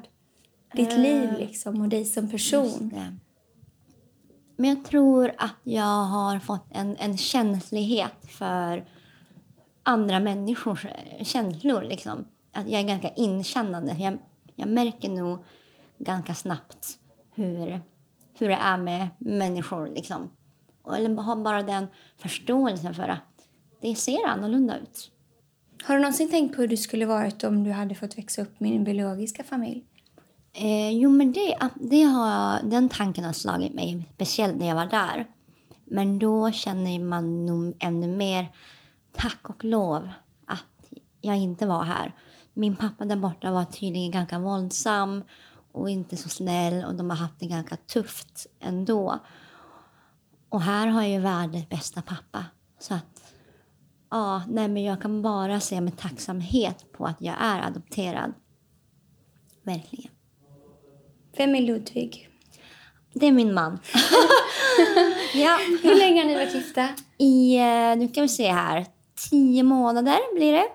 Ditt 0.74 0.92
Eh, 0.92 0.98
liv 0.98 1.30
liksom 1.38 1.80
och 1.80 1.88
dig 1.88 2.04
som 2.04 2.30
person. 2.30 2.90
Det. 2.94 3.16
Men 4.56 4.70
jag 4.70 4.84
tror 4.84 5.32
att 5.38 5.56
jag 5.62 6.04
har 6.04 6.38
fått 6.38 6.66
en, 6.70 6.96
en 6.96 7.18
känslighet 7.18 8.26
för 8.30 8.84
andra 9.90 10.20
människors 10.20 10.84
eh, 10.84 11.24
känslor. 11.24 11.82
Liksom. 11.82 12.24
Att 12.52 12.68
jag 12.68 12.80
är 12.80 12.86
ganska 12.86 13.08
inkännande. 13.08 13.96
Jag, 13.98 14.18
jag 14.54 14.68
märker 14.68 15.08
nog 15.08 15.44
ganska 15.98 16.34
snabbt 16.34 16.98
hur, 17.34 17.80
hur 18.38 18.48
det 18.48 18.54
är 18.54 18.76
med 18.76 19.08
människor. 19.18 19.88
Liksom. 19.88 20.30
Och, 20.82 20.96
eller 20.96 21.22
har 21.22 21.36
bara 21.36 21.62
den 21.62 21.86
förståelsen 22.18 22.94
för 22.94 23.08
att 23.08 23.48
det 23.80 23.94
ser 23.94 24.26
annorlunda 24.26 24.78
ut. 24.78 25.10
Har 25.82 25.94
du 25.94 26.00
någonsin 26.00 26.30
tänkt 26.30 26.56
på 26.56 26.62
hur 26.62 26.68
du 26.68 26.76
skulle 26.76 27.06
varit 27.06 27.44
om 27.44 27.64
du 27.64 27.70
hade 27.70 27.94
fått 27.94 28.18
växa 28.18 28.42
upp 28.42 28.60
med 28.60 28.72
din 28.72 28.84
biologiska 28.84 29.44
familj? 29.44 29.84
Eh, 30.52 30.90
jo, 30.90 31.10
men 31.10 31.32
det, 31.32 31.58
det 31.74 32.02
har, 32.02 32.62
den 32.62 32.88
tanken 32.88 33.24
har 33.24 33.32
slagit 33.32 33.74
mig, 33.74 34.08
speciellt 34.14 34.56
när 34.56 34.68
jag 34.68 34.74
var 34.74 34.86
där. 34.86 35.26
Men 35.84 36.18
då 36.18 36.50
känner 36.50 36.98
man 36.98 37.46
nog 37.46 37.76
ännu 37.80 38.16
mer 38.16 38.48
tack 39.12 39.50
och 39.50 39.64
lov 39.64 40.08
att 40.46 40.92
jag 41.20 41.36
inte 41.36 41.66
var 41.66 41.84
här. 41.84 42.14
Min 42.54 42.76
pappa 42.76 43.04
där 43.04 43.16
borta 43.16 43.50
var 43.50 43.64
tydligen 43.64 44.10
ganska 44.10 44.38
våldsam 44.38 45.24
och 45.72 45.90
inte 45.90 46.16
så 46.16 46.28
snäll 46.28 46.84
och 46.84 46.94
de 46.94 47.10
har 47.10 47.16
haft 47.16 47.40
det 47.40 47.46
ganska 47.46 47.76
tufft 47.76 48.46
ändå. 48.60 49.18
Och 50.48 50.62
här 50.62 50.86
har 50.86 51.02
jag 51.02 51.10
ju 51.10 51.18
världens 51.18 51.68
bästa 51.68 52.02
pappa. 52.02 52.44
Så 52.78 52.94
att, 52.94 53.34
ja, 54.10 54.42
nej 54.48 54.68
men 54.68 54.82
jag 54.82 55.02
kan 55.02 55.22
bara 55.22 55.60
se 55.60 55.80
med 55.80 55.98
tacksamhet 55.98 56.92
på 56.92 57.06
att 57.06 57.20
jag 57.20 57.34
är 57.40 57.62
adopterad. 57.62 58.32
Verkligen. 59.62 60.10
Vem 61.36 61.54
är 61.54 61.60
Ludvig? 61.60 62.28
Det 63.12 63.26
är 63.26 63.32
min 63.32 63.54
man. 63.54 63.72
ja, 65.34 65.58
Hur 65.82 65.98
länge 65.98 66.20
har 66.20 66.28
ni 66.28 66.34
varit 66.34 66.54
gifta? 66.54 66.88
i, 67.18 67.56
eh, 67.56 67.96
nu 67.96 68.08
kan 68.08 68.22
vi 68.22 68.28
se 68.28 68.52
här, 68.52 68.86
tio 69.30 69.62
månader 69.62 70.34
blir 70.34 70.52
det. 70.52 70.66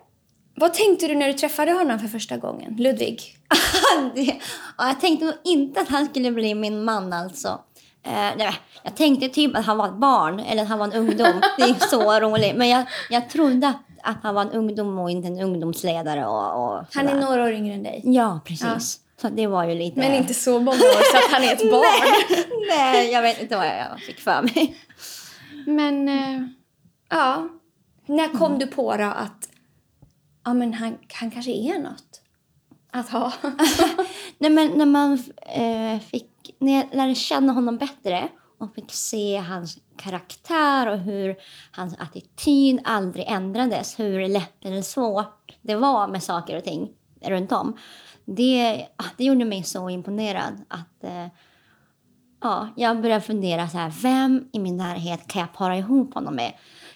Vad 0.55 0.73
tänkte 0.73 1.07
du 1.07 1.15
när 1.15 1.27
du 1.27 1.33
träffade 1.33 1.71
honom 1.71 1.99
för 1.99 2.07
första 2.07 2.37
gången? 2.37 2.75
Ludvig? 2.75 3.37
det, 4.15 4.39
jag 4.77 4.99
tänkte 5.01 5.25
nog 5.25 5.35
inte 5.43 5.81
att 5.81 5.89
han 5.89 6.05
skulle 6.05 6.31
bli 6.31 6.55
min 6.55 6.83
man 6.83 7.13
alltså. 7.13 7.59
Eh, 8.05 8.31
nej, 8.37 8.51
jag 8.83 8.95
tänkte 8.95 9.29
typ 9.29 9.57
att 9.57 9.65
han 9.65 9.77
var 9.77 9.87
ett 9.87 9.99
barn 9.99 10.39
eller 10.39 10.63
att 10.63 10.69
han 10.69 10.79
var 10.79 10.85
en 10.85 10.93
ungdom. 10.93 11.41
Det 11.57 11.63
är 11.63 11.87
så 11.87 12.19
roligt. 12.19 12.55
Men 12.55 12.69
jag, 12.69 12.85
jag 13.09 13.29
trodde 13.29 13.67
att, 13.67 13.81
att 14.03 14.17
han 14.23 14.35
var 14.35 14.41
en 14.41 14.51
ungdom 14.51 14.99
och 14.99 15.11
inte 15.11 15.27
en 15.27 15.39
ungdomsledare. 15.39 16.25
Och, 16.25 16.63
och 16.63 16.85
Han 16.93 17.07
är 17.07 17.21
några 17.21 17.43
år 17.43 17.51
yngre 17.51 17.73
än 17.73 17.83
dig. 17.83 18.01
Ja, 18.03 18.39
precis. 18.45 18.99
Så 19.21 19.29
det 19.29 19.47
var 19.47 19.63
ju 19.65 19.75
lite... 19.75 19.99
Men 19.99 20.13
inte 20.13 20.33
så 20.33 20.59
många 20.59 20.77
år 20.77 21.11
så 21.11 21.17
att 21.17 21.31
han 21.31 21.43
är 21.43 21.53
ett 21.53 21.71
barn. 21.71 22.25
Nej, 22.69 23.11
jag 23.11 23.21
vet 23.21 23.41
inte 23.41 23.57
vad 23.57 23.67
jag 23.67 23.99
fick 24.07 24.19
för 24.19 24.41
mig. 24.41 24.77
Men, 25.65 26.09
eh, 26.09 26.41
ja. 27.09 27.49
När 28.05 28.27
kom 28.27 28.59
du 28.59 28.67
på 28.67 28.97
då 28.97 29.03
att 29.03 29.49
ja, 30.45 30.53
men 30.53 30.73
han, 30.73 30.97
han 31.13 31.31
kanske 31.31 31.51
är 31.51 31.79
något 31.79 32.21
att 32.91 33.09
ha? 33.09 33.33
Nej, 34.37 34.51
men 34.51 34.71
när 34.71 34.85
man 34.85 35.13
eh, 35.41 35.99
fick, 35.99 36.55
när 36.59 36.73
jag 36.73 36.85
lärde 36.95 37.15
känna 37.15 37.53
honom 37.53 37.77
bättre 37.77 38.29
och 38.57 38.75
fick 38.75 38.91
se 38.91 39.37
hans 39.37 39.77
karaktär 39.97 40.87
och 40.87 40.99
hur 40.99 41.35
hans 41.71 41.95
attityd 41.99 42.79
aldrig 42.83 43.25
ändrades, 43.27 43.99
hur 43.99 44.27
lätt 44.27 44.65
eller 44.65 44.81
svårt 44.81 45.55
det 45.61 45.75
var 45.75 46.07
med 46.07 46.23
saker 46.23 46.57
och 46.57 46.63
ting 46.63 46.89
runt 47.21 47.51
om. 47.51 47.77
Det, 48.25 48.87
det 49.17 49.23
gjorde 49.23 49.45
mig 49.45 49.63
så 49.63 49.89
imponerad 49.89 50.65
att 50.67 51.03
eh, 51.03 51.27
ja, 52.41 52.69
jag 52.75 53.01
började 53.01 53.21
fundera 53.21 53.69
så 53.69 53.77
här, 53.77 53.93
vem 54.01 54.49
i 54.53 54.59
min 54.59 54.77
närhet 54.77 55.27
kan 55.27 55.39
jag 55.39 55.53
para 55.53 55.77
ihop 55.77 56.13
honom 56.13 56.35
med? 56.35 56.53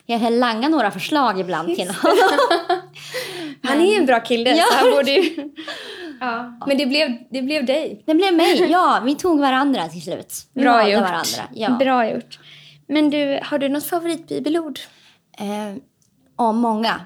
Jag 0.09 0.21
kan 0.21 0.39
langa 0.39 0.69
några 0.69 0.91
förslag 0.91 1.39
ibland 1.39 1.75
till 1.75 1.89
honom. 1.89 2.17
Han 3.63 3.81
är 3.81 3.97
en 3.99 4.05
bra 4.05 4.19
kille 4.19 4.49
Ja. 4.49 4.65
så 4.71 4.77
han 4.77 4.91
borde 4.91 5.11
ju... 5.11 5.51
Ja. 6.19 6.57
Men 6.67 6.77
det 6.77 6.85
blev, 6.85 7.17
det 7.31 7.41
blev 7.41 7.65
dig. 7.65 8.03
Det 8.05 8.15
blev 8.15 8.33
mig. 8.33 8.67
Ja, 8.71 9.01
vi 9.05 9.15
tog 9.15 9.39
varandra 9.39 9.87
till 9.87 10.01
slut. 10.01 10.33
Vi 10.53 10.61
Bra 10.61 10.89
gjort. 10.89 11.01
varandra. 11.01 11.43
Ja. 11.53 11.69
Bra 11.69 12.09
gjort. 12.09 12.39
Men 12.87 13.09
du, 13.09 13.39
har 13.43 13.59
du 13.59 13.69
något 13.69 13.85
favoritbibelord? 13.85 14.79
Eh, 15.39 15.75
ja, 16.37 16.51
många. 16.51 17.01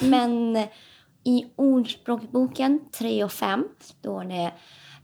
Men 0.00 0.56
i 1.24 1.44
Ordspråksboken 1.56 2.80
3 2.98 3.24
och 3.24 3.32
5 3.32 3.64
står 3.80 4.24
det 4.24 4.52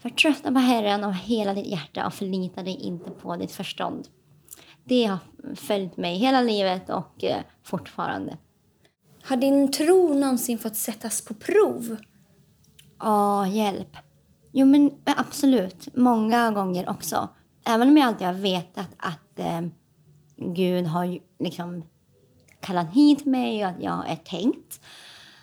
Förtrösta 0.03 0.53
på 0.53 0.59
Herren 0.59 1.05
av 1.05 1.13
hela 1.13 1.55
ditt 1.55 1.67
hjärta 1.67 2.07
och 2.07 2.15
förlita 2.15 2.63
dig 2.63 2.79
inte 2.81 3.11
på 3.11 3.37
ditt 3.37 3.53
förstånd. 3.53 4.09
Det 4.91 5.05
har 5.07 5.19
följt 5.55 5.97
mig 5.97 6.17
hela 6.17 6.41
livet 6.41 6.91
och 6.91 7.25
eh, 7.25 7.43
fortfarande. 7.63 8.37
Har 9.23 9.37
din 9.37 9.73
tro 9.73 10.15
någonsin 10.15 10.59
fått 10.59 10.77
sättas 10.77 11.25
på 11.25 11.35
prov? 11.35 11.97
Ja, 12.99 13.47
hjälp. 13.47 13.97
Jo, 14.53 14.67
men 14.67 14.91
absolut. 15.05 15.89
Många 15.97 16.51
gånger 16.51 16.89
också. 16.89 17.29
Även 17.65 17.89
om 17.89 17.97
jag 17.97 18.07
alltid 18.07 18.27
har 18.27 18.35
vetat 18.35 18.89
att 18.97 19.39
eh, 19.39 19.61
Gud 20.37 20.87
har 20.87 21.19
liksom 21.39 21.85
kallat 22.61 22.93
hit 22.93 23.27
mig 23.27 23.65
och 23.65 23.71
att 23.71 23.83
jag 23.83 24.11
är 24.11 24.17
tänkt. 24.17 24.81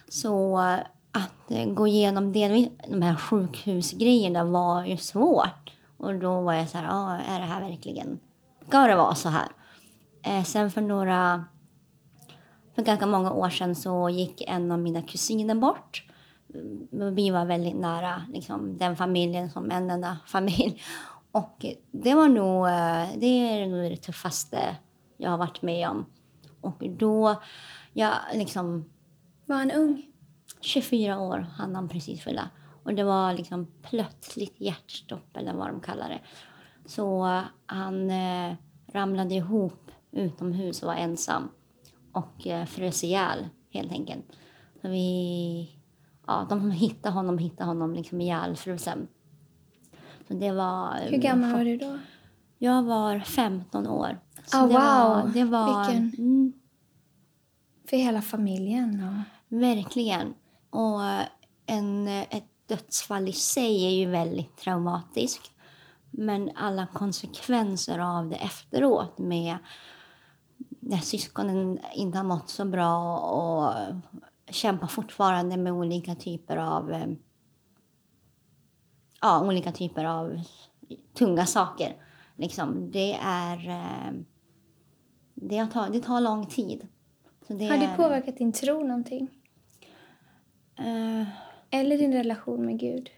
Så 0.10 0.62
eh, 0.62 0.80
att 1.12 1.52
eh, 1.52 1.66
gå 1.66 1.88
igenom 1.88 2.34
delvis 2.34 2.70
de 2.88 3.02
här 3.02 3.16
sjukhusgrejerna 3.16 4.44
var 4.44 4.86
ju 4.86 4.98
svårt. 4.98 5.72
Och 5.98 6.16
då 6.16 6.42
var 6.42 6.54
jag 6.54 6.70
så 6.70 6.78
här, 6.78 6.88
ah, 6.90 7.18
är 7.18 7.40
det 7.40 7.46
här 7.46 7.70
verkligen, 7.70 8.20
ska 8.68 8.88
det 8.88 8.96
vara 8.96 9.16
så 9.16 9.30
här? 9.30 9.48
Eh, 10.24 10.44
sen 10.44 10.72
för 10.72 10.82
några, 10.82 11.46
för 12.76 12.82
ganska 12.82 13.06
många 13.06 13.32
år 13.32 13.50
sedan 13.50 13.76
så 13.76 14.10
gick 14.10 14.42
en 14.42 14.72
av 14.72 14.80
mina 14.80 15.02
kusiner 15.02 15.56
bort. 15.56 16.04
Mm, 16.54 17.16
vi 17.16 17.30
var 17.30 17.46
väldigt 17.46 17.76
nära 17.76 18.22
liksom, 18.34 18.78
den 18.78 18.96
familjen 18.96 19.50
som 19.50 19.72
en 19.72 19.90
enda 19.90 20.18
familj. 20.28 20.82
Och 21.32 21.66
det 21.92 22.16
var 22.16 22.28
nog 22.28 22.68
eh, 22.68 23.20
det, 23.20 23.26
är 23.26 23.68
nog 23.68 23.92
det 23.92 23.98
tuffaste 23.98 24.76
jag 25.18 25.32
har 25.32 25.38
varit 25.38 25.62
med 25.62 25.90
om. 25.90 26.06
Och 26.62 26.84
då, 26.90 27.42
jag 27.94 28.14
liksom 28.34 28.90
Var 29.46 29.56
han 29.56 29.72
ung? 29.72 30.06
24 30.62 31.20
år 31.20 31.48
hann 31.58 31.76
han 31.76 31.90
precis 31.90 32.24
fylla. 32.24 32.50
Och 32.84 32.94
det 32.94 33.04
var 33.04 33.34
liksom 33.34 33.68
plötsligt 33.82 34.62
hjärtstopp 34.62 35.38
eller 35.38 35.54
vad 35.54 35.68
de 35.68 35.82
kallar 35.82 36.10
det. 36.10 36.20
Så 36.88 37.26
eh, 37.28 37.42
han 37.66 38.10
eh, 38.10 38.56
ramlade 38.92 39.36
ihop 39.36 39.92
utomhus 40.12 40.82
och 40.84 40.88
var 40.88 40.96
ensam. 40.96 41.50
Och 42.12 42.48
eh, 42.48 42.66
frös 42.66 43.04
ihjäl 43.04 43.48
helt 43.70 43.92
enkelt. 43.92 44.26
Så 44.82 44.88
vi, 44.88 45.70
ja, 46.28 46.46
de 46.50 46.60
som 46.60 46.72
hittade 46.86 47.14
honom 47.16 47.38
hittade 47.38 47.70
honom 47.70 47.94
liksom 47.94 48.22
ihjälfrusen. 48.22 49.08
Så 50.28 50.34
det 50.34 50.52
var... 50.52 50.98
Hur 51.10 51.18
gammal 51.18 51.52
var 51.52 51.66
du 51.66 51.78
då? 51.78 51.98
Jag 52.58 52.84
var 52.84 53.20
15 53.20 53.88
år. 53.88 54.20
Så 54.46 54.58
Ah, 54.58 54.62
det 54.62 54.74
wow. 54.74 54.78
Var, 54.80 55.32
det 55.34 55.44
var, 55.46 55.86
Vilken- 55.92 56.14
mm, 56.18 56.54
För 57.90 57.98
hela 57.98 58.22
familjen? 58.22 59.04
Och... 59.04 59.58
Verkligen. 59.62 60.34
Och 60.70 61.02
en, 61.66 62.08
ett 62.08 62.48
dödsfall 62.68 63.28
i 63.28 63.34
sig 63.34 63.86
är 63.86 63.90
ju 63.90 64.06
väldigt 64.06 64.58
traumatiskt. 64.58 65.52
Men 66.12 66.52
alla 66.56 66.88
konsekvenser 66.94 68.00
av 68.00 68.30
det 68.30 68.36
efteråt 68.36 69.18
med 69.18 69.58
när 70.80 70.98
syskonen 70.98 71.80
inte 71.96 72.18
har 72.18 72.26
mått 72.26 72.50
så 72.50 72.66
bra 72.66 73.18
och 73.20 73.74
kämpar 74.50 74.88
fortfarande 74.88 75.58
med 75.58 75.74
olika 75.74 76.16
typer 76.16 76.58
av 76.58 76.92
eh, 76.92 77.08
ja, 79.22 79.48
olika 79.48 79.72
typer 79.72 80.06
av 80.06 80.42
tunga 81.14 81.46
saker. 81.46 81.96
Liksom, 82.36 82.92
det 82.92 83.14
är... 83.24 83.70
eh, 83.70 84.12
Det, 85.34 85.68
tagit, 85.68 85.94
det 85.94 86.00
tar 86.08 86.22
lång 86.22 86.46
tid. 86.46 86.88
Så 87.48 87.54
det 87.54 87.66
Har 87.68 87.78
det 87.78 87.86
är- 87.86 87.96
påverkat 87.98 88.38
din 88.38 88.54
tro 88.54 88.84
någonting? 88.84 89.28
Eh, 90.80 91.28
Eller 91.70 91.98
din 91.98 92.14
relation 92.14 92.66
med 92.66 92.80
Gud? 92.80 93.10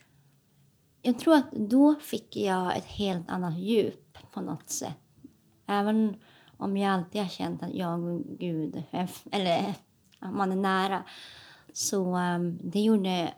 Jag 1.02 1.20
tror 1.20 1.36
att 1.36 1.52
då 1.52 1.96
fick 1.96 2.36
jag 2.38 2.78
ett 2.78 2.86
helt 2.86 3.30
annat 3.30 3.58
djup 3.58 4.18
på 4.34 4.42
något 4.42 4.70
sätt. 4.70 4.98
Även 5.68 6.16
om 6.58 6.78
jag 6.78 6.94
alltid 6.94 7.22
har 7.22 7.30
känt 7.30 7.64
att 7.64 7.74
jag 7.74 8.04
och 8.04 8.22
Gud, 8.40 8.84
eller 9.32 9.74
att 10.20 10.34
man 10.34 10.52
är 10.52 10.56
nära. 10.56 11.04
Så 11.74 12.16
um, 12.18 12.60
det 12.64 12.82
gjorde... 12.82 13.34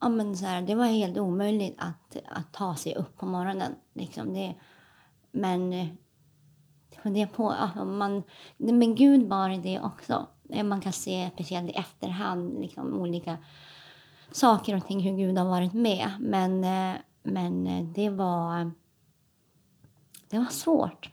Ja, 0.00 0.08
men 0.08 0.36
så 0.36 0.46
här, 0.46 0.62
det 0.62 0.74
var 0.74 0.86
helt 0.86 1.18
omöjligt 1.18 1.74
att, 1.78 2.16
att 2.24 2.52
ta 2.52 2.76
sig 2.76 2.94
upp 2.94 3.16
på 3.16 3.26
morgonen. 3.26 3.74
Liksom 3.94 4.34
det, 4.34 4.54
men 5.30 5.72
eh, 5.72 5.86
det 7.02 7.26
på... 7.26 7.54
Ja, 7.74 7.84
man, 7.84 8.22
men 8.56 8.94
Gud 8.94 9.28
var 9.28 9.62
det 9.62 9.80
också. 9.80 10.26
Eh, 10.48 10.64
man 10.64 10.80
kan 10.80 10.92
se 10.92 11.30
speciellt 11.34 11.70
i 11.70 11.72
efterhand 11.72 12.60
liksom, 12.60 13.00
olika 13.00 13.36
saker 14.30 14.76
och 14.76 14.86
ting 14.86 15.00
hur 15.00 15.16
Gud 15.16 15.38
har 15.38 15.46
varit 15.46 15.72
med. 15.72 16.10
Men, 16.20 16.64
eh, 16.64 17.00
men 17.22 17.66
eh, 17.66 17.84
det 17.84 18.10
var, 18.10 18.70
det 20.28 20.38
var 20.38 20.46
svårt. 20.46 21.10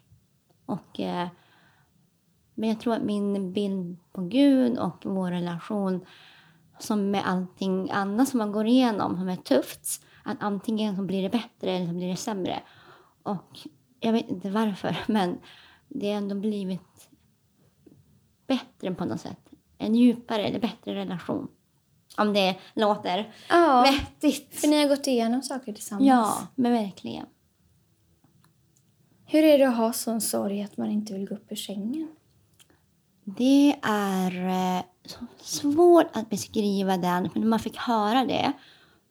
Och, 0.65 0.99
eh, 0.99 1.27
men 2.53 2.69
jag 2.69 2.79
tror 2.79 2.93
att 2.93 3.03
min 3.03 3.53
bild 3.53 3.97
på 4.11 4.21
Gud 4.21 4.77
och 4.77 5.05
vår 5.05 5.31
relation 5.31 6.05
som 6.79 7.11
med 7.11 7.21
allting 7.25 7.91
annat 7.91 8.29
som 8.29 8.37
man 8.37 8.51
går 8.51 8.65
igenom 8.65 9.17
som 9.17 9.29
är 9.29 9.35
tufft, 9.35 10.05
att 10.23 10.37
antingen 10.39 10.95
så 10.95 11.01
blir 11.01 11.23
det 11.23 11.29
bättre 11.29 11.71
eller 11.71 11.87
så 11.87 11.93
blir 11.93 12.09
det 12.09 12.15
sämre. 12.15 12.63
Och 13.23 13.59
jag 13.99 14.13
vet 14.13 14.29
inte 14.29 14.49
varför, 14.49 14.97
men 15.07 15.39
det 15.87 16.11
har 16.11 16.17
ändå 16.17 16.35
blivit 16.35 17.09
bättre 18.47 18.95
på 18.95 19.05
något 19.05 19.21
sätt. 19.21 19.49
En 19.77 19.95
djupare 19.95 20.47
eller 20.47 20.59
bättre 20.59 20.95
relation. 20.95 21.47
Om 22.17 22.33
det 22.33 22.55
låter 22.73 23.33
Ja, 23.49 23.81
vettigt. 23.81 24.59
för 24.59 24.67
ni 24.67 24.81
har 24.81 24.89
gått 24.89 25.07
igenom 25.07 25.41
saker 25.41 25.73
tillsammans. 25.73 26.07
Ja, 26.07 26.47
men 26.55 26.71
verkligen. 26.71 27.25
Hur 29.25 29.43
är 29.43 29.57
det 29.57 29.67
att 29.67 29.77
ha 29.77 29.93
sån 29.93 30.21
sorg 30.21 30.63
att 30.63 30.77
man 30.77 30.91
inte 30.91 31.13
vill 31.13 31.27
gå 31.27 31.35
upp 31.35 31.51
ur 31.51 31.55
sängen? 31.55 32.07
Det 33.23 33.75
är 33.81 34.47
eh, 34.47 34.83
så 35.05 35.25
svårt 35.41 36.07
att 36.13 36.29
beskriva 36.29 36.97
den, 36.97 37.29
för 37.29 37.39
när 37.39 37.47
man 37.47 37.59
fick 37.59 37.77
höra 37.77 38.25
det 38.25 38.53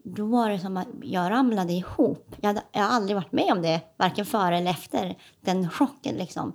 då 0.05 0.27
var 0.27 0.51
det 0.51 0.59
som 0.59 0.77
att 0.77 0.89
jag 1.03 1.31
ramlade 1.31 1.73
ihop. 1.73 2.35
Jag, 2.41 2.49
hade, 2.49 2.63
jag 2.73 2.83
har 2.83 2.89
aldrig 2.89 3.17
varit 3.17 3.33
med 3.33 3.53
om 3.53 3.63
det, 3.63 3.81
varken 3.97 4.27
före 4.27 4.59
eller 4.59 4.71
efter 4.71 5.17
den 5.41 5.71
chocken. 5.71 6.15
Liksom. 6.15 6.53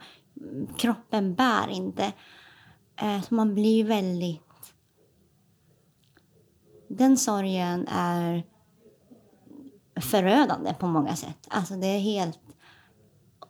Kroppen 0.78 1.36
bär 1.36 1.70
inte. 1.70 2.12
Eh, 3.02 3.22
så 3.22 3.34
man 3.34 3.54
blir 3.56 3.84
väldigt... 3.84 4.42
Den 6.90 7.18
sorgen 7.18 7.88
är 7.88 8.44
förödande 10.02 10.74
på 10.74 10.88
många 10.88 11.16
sätt. 11.16 11.48
Alltså 11.50 11.76
det 11.76 11.88
är 11.88 12.00
helt... 12.00 12.40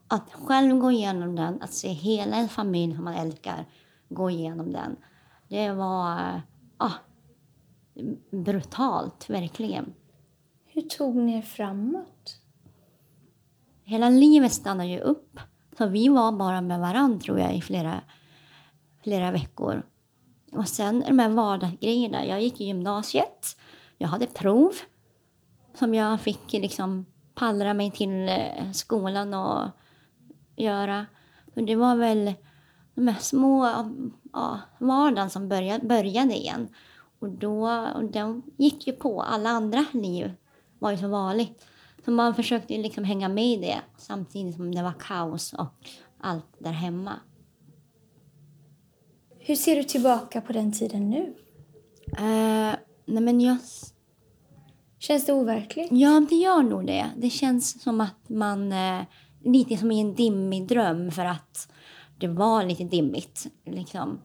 Att 0.07 0.33
själv 0.33 0.77
gå 0.77 0.91
igenom 0.91 1.35
den, 1.35 1.61
att 1.61 1.73
se 1.73 1.87
hela 1.87 2.35
en 2.35 2.49
familj 2.49 2.95
som 2.95 3.03
man 3.03 3.13
älskar 3.13 3.65
gå 4.09 4.29
igenom 4.29 4.71
den. 4.71 4.95
Det 5.47 5.71
var 5.71 6.41
ah, 6.77 6.93
brutalt, 8.31 9.29
verkligen. 9.29 9.93
Hur 10.65 10.81
tog 10.81 11.15
ni 11.15 11.37
er 11.37 11.41
framåt? 11.41 12.41
Hela 13.83 14.09
livet 14.09 14.53
stannade 14.53 14.89
ju 14.89 14.99
upp. 14.99 15.39
Så 15.77 15.87
vi 15.87 16.09
var 16.09 16.31
bara 16.31 16.61
med 16.61 16.79
varandra 16.79 17.19
tror 17.19 17.39
jag 17.39 17.55
i 17.55 17.61
flera, 17.61 18.01
flera 19.03 19.31
veckor. 19.31 19.83
Och 20.51 20.67
sen 20.67 21.03
de 21.07 21.19
här 21.19 21.29
vardagsgrejerna. 21.29 22.25
Jag 22.25 22.41
gick 22.41 22.61
i 22.61 22.65
gymnasiet. 22.65 23.57
Jag 23.97 24.07
hade 24.07 24.25
prov 24.25 24.71
som 25.73 25.93
jag 25.93 26.21
fick 26.21 26.53
liksom 26.53 27.05
pallra 27.35 27.73
mig 27.73 27.91
till 27.91 28.29
eh, 28.29 28.71
skolan 28.73 29.33
och 29.33 29.69
göra. 30.55 31.05
Och 31.55 31.63
det 31.63 31.75
var 31.75 31.95
väl 31.95 32.33
de 32.95 33.07
här 33.07 33.19
små 33.19 33.65
ja, 34.33 34.59
vardagen 34.77 35.29
som 35.29 35.49
började, 35.49 35.87
började 35.87 36.35
igen. 36.35 36.67
Och 37.19 37.29
då, 37.29 37.69
och 37.95 38.03
de 38.03 38.43
gick 38.57 38.87
ju 38.87 38.93
på. 38.93 39.21
Alla 39.21 39.49
andra 39.49 39.85
liv 39.91 40.33
var 40.79 40.91
ju 40.91 40.97
så 40.97 41.07
vanligt. 41.07 41.65
Så 42.05 42.11
man 42.11 42.35
försökte 42.35 42.77
liksom 42.77 43.03
hänga 43.03 43.29
med 43.29 43.45
i 43.45 43.57
det 43.57 43.81
samtidigt 43.97 44.55
som 44.55 44.75
det 44.75 44.83
var 44.83 44.93
kaos 44.99 45.53
och 45.53 45.89
allt 46.19 46.55
där 46.59 46.71
hemma. 46.71 47.13
Hur 49.49 49.55
ser 49.55 49.75
du 49.75 49.83
tillbaka 49.83 50.41
på 50.41 50.53
den 50.53 50.71
tiden 50.71 51.09
nu? 51.09 51.33
Eh, 52.17 52.75
nej 53.05 53.23
men 53.23 53.41
jag, 53.41 53.57
Känns 54.99 55.25
det 55.25 55.33
overkligt? 55.33 55.87
ja, 55.91 56.25
det 56.29 56.35
gör 56.35 56.63
nog 56.63 56.87
det. 56.87 57.05
Det 57.17 57.29
känns 57.29 57.81
som 57.81 58.01
att 58.01 58.29
man... 58.29 58.71
Eh, 58.71 59.01
lite 59.43 59.77
som 59.77 59.91
i 59.91 60.01
en 60.01 60.15
dimmig 60.15 60.67
dröm 60.67 61.11
för 61.11 61.25
att 61.25 61.71
det 62.17 62.27
var 62.27 62.63
lite 62.63 62.83
dimmigt. 62.83 63.47
Liksom. 63.65 64.19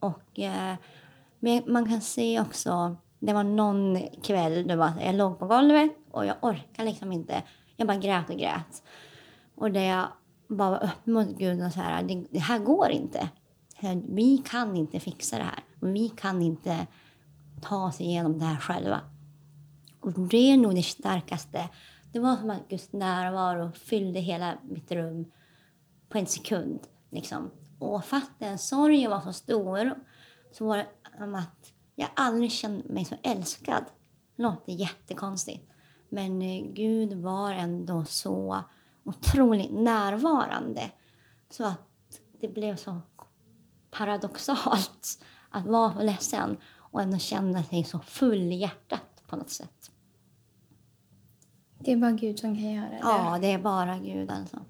Och, 0.00 0.38
eh, 0.38 0.74
men 1.40 1.62
man 1.66 1.88
kan 1.88 2.00
se 2.00 2.40
också 2.40 2.96
det 3.18 3.32
var 3.32 3.44
någon 3.44 3.98
kväll 4.22 4.68
då 4.68 4.92
jag 5.00 5.14
låg 5.14 5.38
på 5.38 5.46
golvet 5.46 5.90
och 6.10 6.26
jag 6.26 6.36
orkade 6.42 6.88
liksom 6.88 7.12
inte. 7.12 7.42
Jag 7.76 7.86
bara 7.88 7.98
grät 7.98 8.30
och 8.30 8.38
grät. 8.38 8.82
Och 9.54 9.70
det 9.70 9.84
jag 9.84 10.06
bara 10.48 10.70
var 10.70 10.84
öppen 10.84 11.12
mot 11.12 11.38
Gud 11.38 11.66
och 11.66 11.72
så 11.72 11.80
här, 11.80 12.02
det, 12.02 12.24
det 12.30 12.38
här 12.38 12.58
går 12.58 12.90
inte. 12.90 13.28
Vi 14.08 14.42
kan 14.46 14.76
inte 14.76 15.00
fixa 15.00 15.38
det 15.38 15.44
här. 15.44 15.64
Vi 15.80 16.08
kan 16.08 16.42
inte 16.42 16.86
ta 17.62 17.86
oss 17.86 18.00
igenom 18.00 18.38
det 18.38 18.44
här 18.44 18.60
själva. 18.60 19.00
Och 20.00 20.12
det 20.12 20.52
är 20.52 20.56
nog 20.56 20.74
det 20.74 20.82
starkaste. 20.82 21.68
Det 22.12 22.18
var 22.18 22.36
som 22.36 22.50
att 22.50 22.68
Guds 22.68 22.92
närvaro 22.92 23.72
fyllde 23.72 24.20
hela 24.20 24.58
mitt 24.62 24.92
rum 24.92 25.24
på 26.08 26.18
en 26.18 26.26
sekund. 26.26 26.80
Liksom. 27.10 27.50
Och 27.78 28.04
fast 28.04 28.30
den 28.38 28.58
sorgen 28.58 29.10
var 29.10 29.20
så 29.20 29.32
stor 29.32 29.94
så 30.52 30.66
var 30.66 30.76
det 30.76 30.86
som 31.18 31.34
att 31.34 31.72
jag 31.94 32.08
aldrig 32.16 32.52
kände 32.52 32.92
mig 32.92 33.04
så 33.04 33.14
älskad. 33.22 33.84
Det 34.36 34.42
låter 34.42 34.72
jättekonstigt. 34.72 35.70
Men 36.08 36.42
eh, 36.42 36.64
Gud 36.72 37.12
var 37.12 37.52
ändå 37.52 38.04
så 38.04 38.64
otroligt 39.04 39.72
närvarande. 39.72 40.90
Så 41.50 41.64
att 41.64 42.20
det 42.40 42.48
blev 42.48 42.76
så 42.76 43.00
paradoxalt 43.92 45.24
att 45.50 45.66
vara 45.66 46.02
ledsen 46.02 46.56
och 46.78 47.02
ändå 47.02 47.18
känna 47.18 47.64
sig 47.64 47.84
så 47.84 47.98
full 47.98 48.52
i 48.52 48.54
hjärtat 48.54 49.22
på 49.26 49.36
något 49.36 49.50
sätt. 49.50 49.90
Det 51.78 51.92
är 51.92 51.96
bara 51.96 52.12
Gud 52.12 52.38
som 52.38 52.54
kan 52.54 52.72
göra 52.72 52.88
det. 52.88 52.98
Ja, 53.02 53.38
det 53.40 53.52
är 53.52 53.58
bara 53.58 53.98
Gud 53.98 54.30
alltså. 54.30 54.64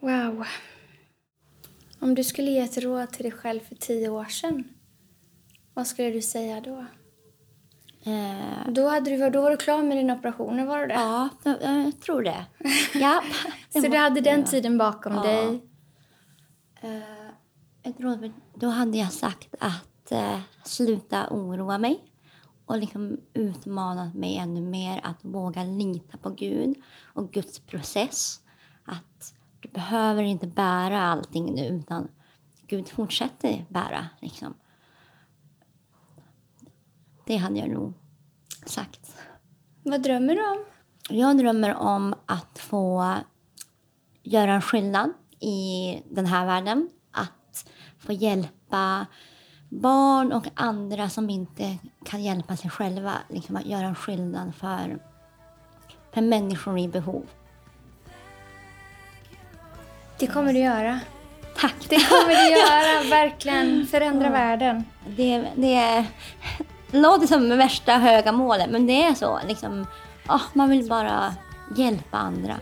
Wow. 0.00 0.46
Om 1.98 2.14
du 2.14 2.24
skulle 2.24 2.50
ge 2.50 2.60
ett 2.60 2.78
råd 2.78 3.10
till 3.10 3.22
dig 3.22 3.32
själv 3.32 3.60
för 3.60 3.74
tio 3.74 4.08
år 4.08 4.24
sedan, 4.24 4.64
vad 5.74 5.86
skulle 5.86 6.10
du 6.10 6.22
säga 6.22 6.60
då? 6.60 6.86
Eh. 8.04 8.72
Då, 8.72 8.88
hade 8.88 9.10
du, 9.10 9.30
då 9.30 9.42
var 9.42 9.50
du 9.50 9.56
klar 9.56 9.82
med 9.82 9.96
din 9.96 10.10
operation, 10.10 10.66
var 10.66 10.86
det? 10.86 10.94
Ja, 10.94 11.28
jag 11.44 12.00
tror 12.00 12.22
det. 12.22 12.46
ja, 12.94 13.22
Så 13.70 13.80
du 13.80 13.96
hade 13.96 14.20
den 14.20 14.44
tiden 14.44 14.78
bakom 14.78 15.14
ja. 15.14 15.22
dig? 15.22 15.62
Eh, 16.80 17.94
då 18.54 18.68
hade 18.68 18.98
jag 18.98 19.12
sagt 19.12 19.54
att 19.60 20.12
eh, 20.12 20.40
sluta 20.64 21.28
oroa 21.30 21.78
mig 21.78 22.00
och 22.66 22.78
liksom 22.78 23.20
utmanat 23.34 24.14
mig 24.14 24.36
ännu 24.36 24.60
mer 24.60 25.00
att 25.02 25.24
våga 25.24 25.64
lita 25.64 26.18
på 26.18 26.30
Gud 26.30 26.76
och 27.02 27.32
Guds 27.32 27.58
process. 27.58 28.40
Att 28.84 29.34
du 29.60 29.68
behöver 29.68 30.22
inte 30.22 30.46
bära 30.46 31.02
allting 31.02 31.54
nu 31.54 31.66
utan 31.66 32.08
Gud 32.66 32.88
fortsätter 32.88 33.64
bära. 33.68 34.08
Liksom. 34.20 34.54
Det 37.30 37.36
hade 37.36 37.58
jag 37.58 37.68
nog 37.68 37.92
sagt. 38.66 39.16
Vad 39.82 40.02
drömmer 40.02 40.34
du 40.34 40.50
om? 40.50 40.64
Jag 41.08 41.38
drömmer 41.38 41.74
om 41.74 42.14
att 42.26 42.58
få 42.58 43.14
göra 44.22 44.54
en 44.54 44.62
skillnad 44.62 45.12
i 45.40 45.98
den 46.10 46.26
här 46.26 46.46
världen. 46.46 46.90
Att 47.10 47.70
få 47.98 48.12
hjälpa 48.12 49.06
barn 49.68 50.32
och 50.32 50.46
andra 50.54 51.08
som 51.08 51.30
inte 51.30 51.78
kan 52.04 52.22
hjälpa 52.22 52.56
sig 52.56 52.70
själva. 52.70 53.12
Liksom 53.28 53.56
att 53.56 53.66
göra 53.66 53.86
en 53.86 53.94
skillnad 53.94 54.54
för, 54.54 54.98
för 56.14 56.20
människor 56.20 56.78
i 56.78 56.88
behov. 56.88 57.26
Det 60.18 60.26
kommer 60.26 60.52
du 60.52 60.58
göra. 60.58 61.00
Tack. 61.56 61.86
Det 61.88 62.08
kommer 62.08 62.34
du 62.34 62.50
göra, 62.50 63.10
verkligen. 63.10 63.86
Förändra 63.86 64.26
ja. 64.26 64.32
världen. 64.32 64.84
Det, 65.16 65.44
det 65.56 66.06
låter 66.92 67.26
som 67.26 67.48
värsta 67.48 67.92
höga 67.92 68.32
målet, 68.32 68.70
men 68.70 68.86
det 68.86 69.02
är 69.02 69.14
så. 69.14 69.40
Liksom, 69.48 69.86
oh, 70.28 70.42
man 70.52 70.70
vill 70.70 70.88
bara 70.88 71.34
hjälpa 71.76 72.16
andra. 72.16 72.56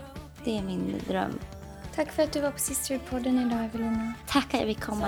Det 0.45 0.57
är 0.57 0.61
min 0.61 1.01
dröm. 1.07 1.39
Tack 1.95 2.11
för 2.11 2.23
att 2.23 2.33
du 2.33 2.41
var 2.41 2.51
på 2.51 2.57
Sisterhood-podden 2.57 3.47
idag, 3.47 3.65
Evelina. 3.65 4.13
Tack 4.27 4.53
att 4.53 4.59
jag 4.59 4.67
fick 4.69 4.81
komma. 4.81 5.07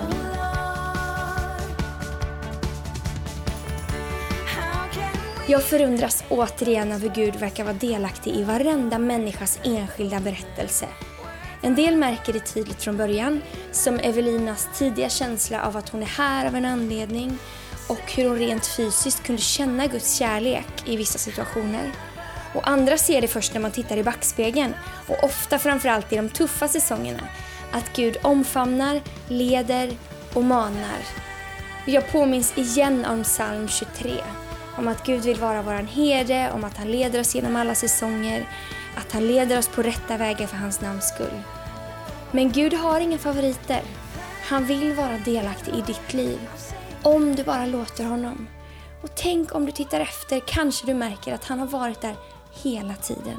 Jag 5.47 5.63
förundras 5.63 6.23
återigen 6.29 6.91
över 6.91 7.11
Gud 7.15 7.35
verkar 7.35 7.63
vara 7.63 7.73
delaktig 7.73 8.35
i 8.35 8.43
varenda 8.43 8.97
människas 8.99 9.59
enskilda 9.63 10.19
berättelse. 10.19 10.85
En 11.61 11.75
del 11.75 11.97
märker 11.97 12.33
det 12.33 12.39
tydligt 12.39 12.83
från 12.83 12.97
början, 12.97 13.41
som 13.71 13.99
Evelinas 13.99 14.69
tidiga 14.77 15.09
känsla 15.09 15.63
av 15.63 15.77
att 15.77 15.89
hon 15.89 16.01
är 16.01 16.07
här 16.07 16.45
av 16.45 16.55
en 16.55 16.65
anledning 16.65 17.37
och 17.91 18.11
hur 18.11 18.29
hon 18.29 18.37
rent 18.37 18.67
fysiskt 18.67 19.23
kunde 19.23 19.41
känna 19.41 19.87
Guds 19.87 20.15
kärlek 20.17 20.67
i 20.85 20.95
vissa 20.95 21.17
situationer. 21.17 21.91
Och 22.53 22.69
andra 22.69 22.97
ser 22.97 23.21
det 23.21 23.27
först 23.27 23.53
när 23.53 23.61
man 23.61 23.71
tittar 23.71 23.97
i 23.97 24.03
backspegeln 24.03 24.73
och 25.07 25.23
ofta 25.23 25.59
framförallt 25.59 26.13
i 26.13 26.15
de 26.15 26.29
tuffa 26.29 26.67
säsongerna. 26.67 27.23
Att 27.71 27.95
Gud 27.95 28.17
omfamnar, 28.21 29.01
leder 29.27 29.91
och 30.33 30.43
manar. 30.43 30.99
Jag 31.85 32.11
påminns 32.11 32.57
igen 32.57 33.05
om 33.05 33.23
psalm 33.23 33.67
23. 33.67 34.11
Om 34.77 34.87
att 34.87 35.05
Gud 35.05 35.21
vill 35.21 35.39
vara 35.39 35.61
vår 35.61 35.73
herde, 35.73 36.51
om 36.53 36.63
att 36.63 36.77
han 36.77 36.91
leder 36.91 37.19
oss 37.19 37.35
genom 37.35 37.55
alla 37.55 37.75
säsonger, 37.75 38.49
att 38.95 39.11
han 39.11 39.27
leder 39.27 39.57
oss 39.57 39.67
på 39.67 39.81
rätta 39.81 40.17
vägar 40.17 40.47
för 40.47 40.57
hans 40.57 40.81
namns 40.81 41.07
skull. 41.07 41.41
Men 42.31 42.51
Gud 42.51 42.73
har 42.73 42.99
inga 42.99 43.17
favoriter. 43.17 43.81
Han 44.43 44.65
vill 44.65 44.93
vara 44.93 45.17
delaktig 45.25 45.73
i 45.73 45.81
ditt 45.81 46.13
liv. 46.13 46.39
Om 47.03 47.35
du 47.35 47.43
bara 47.43 47.65
låter 47.65 48.05
honom. 48.05 48.47
Och 49.03 49.09
tänk 49.15 49.55
om 49.55 49.65
du 49.65 49.71
tittar 49.71 49.99
efter 49.99 50.39
kanske 50.39 50.85
du 50.85 50.93
märker 50.93 51.33
att 51.33 51.45
han 51.45 51.59
har 51.59 51.67
varit 51.67 52.01
där 52.01 52.15
hela 52.63 52.95
tiden. 52.95 53.37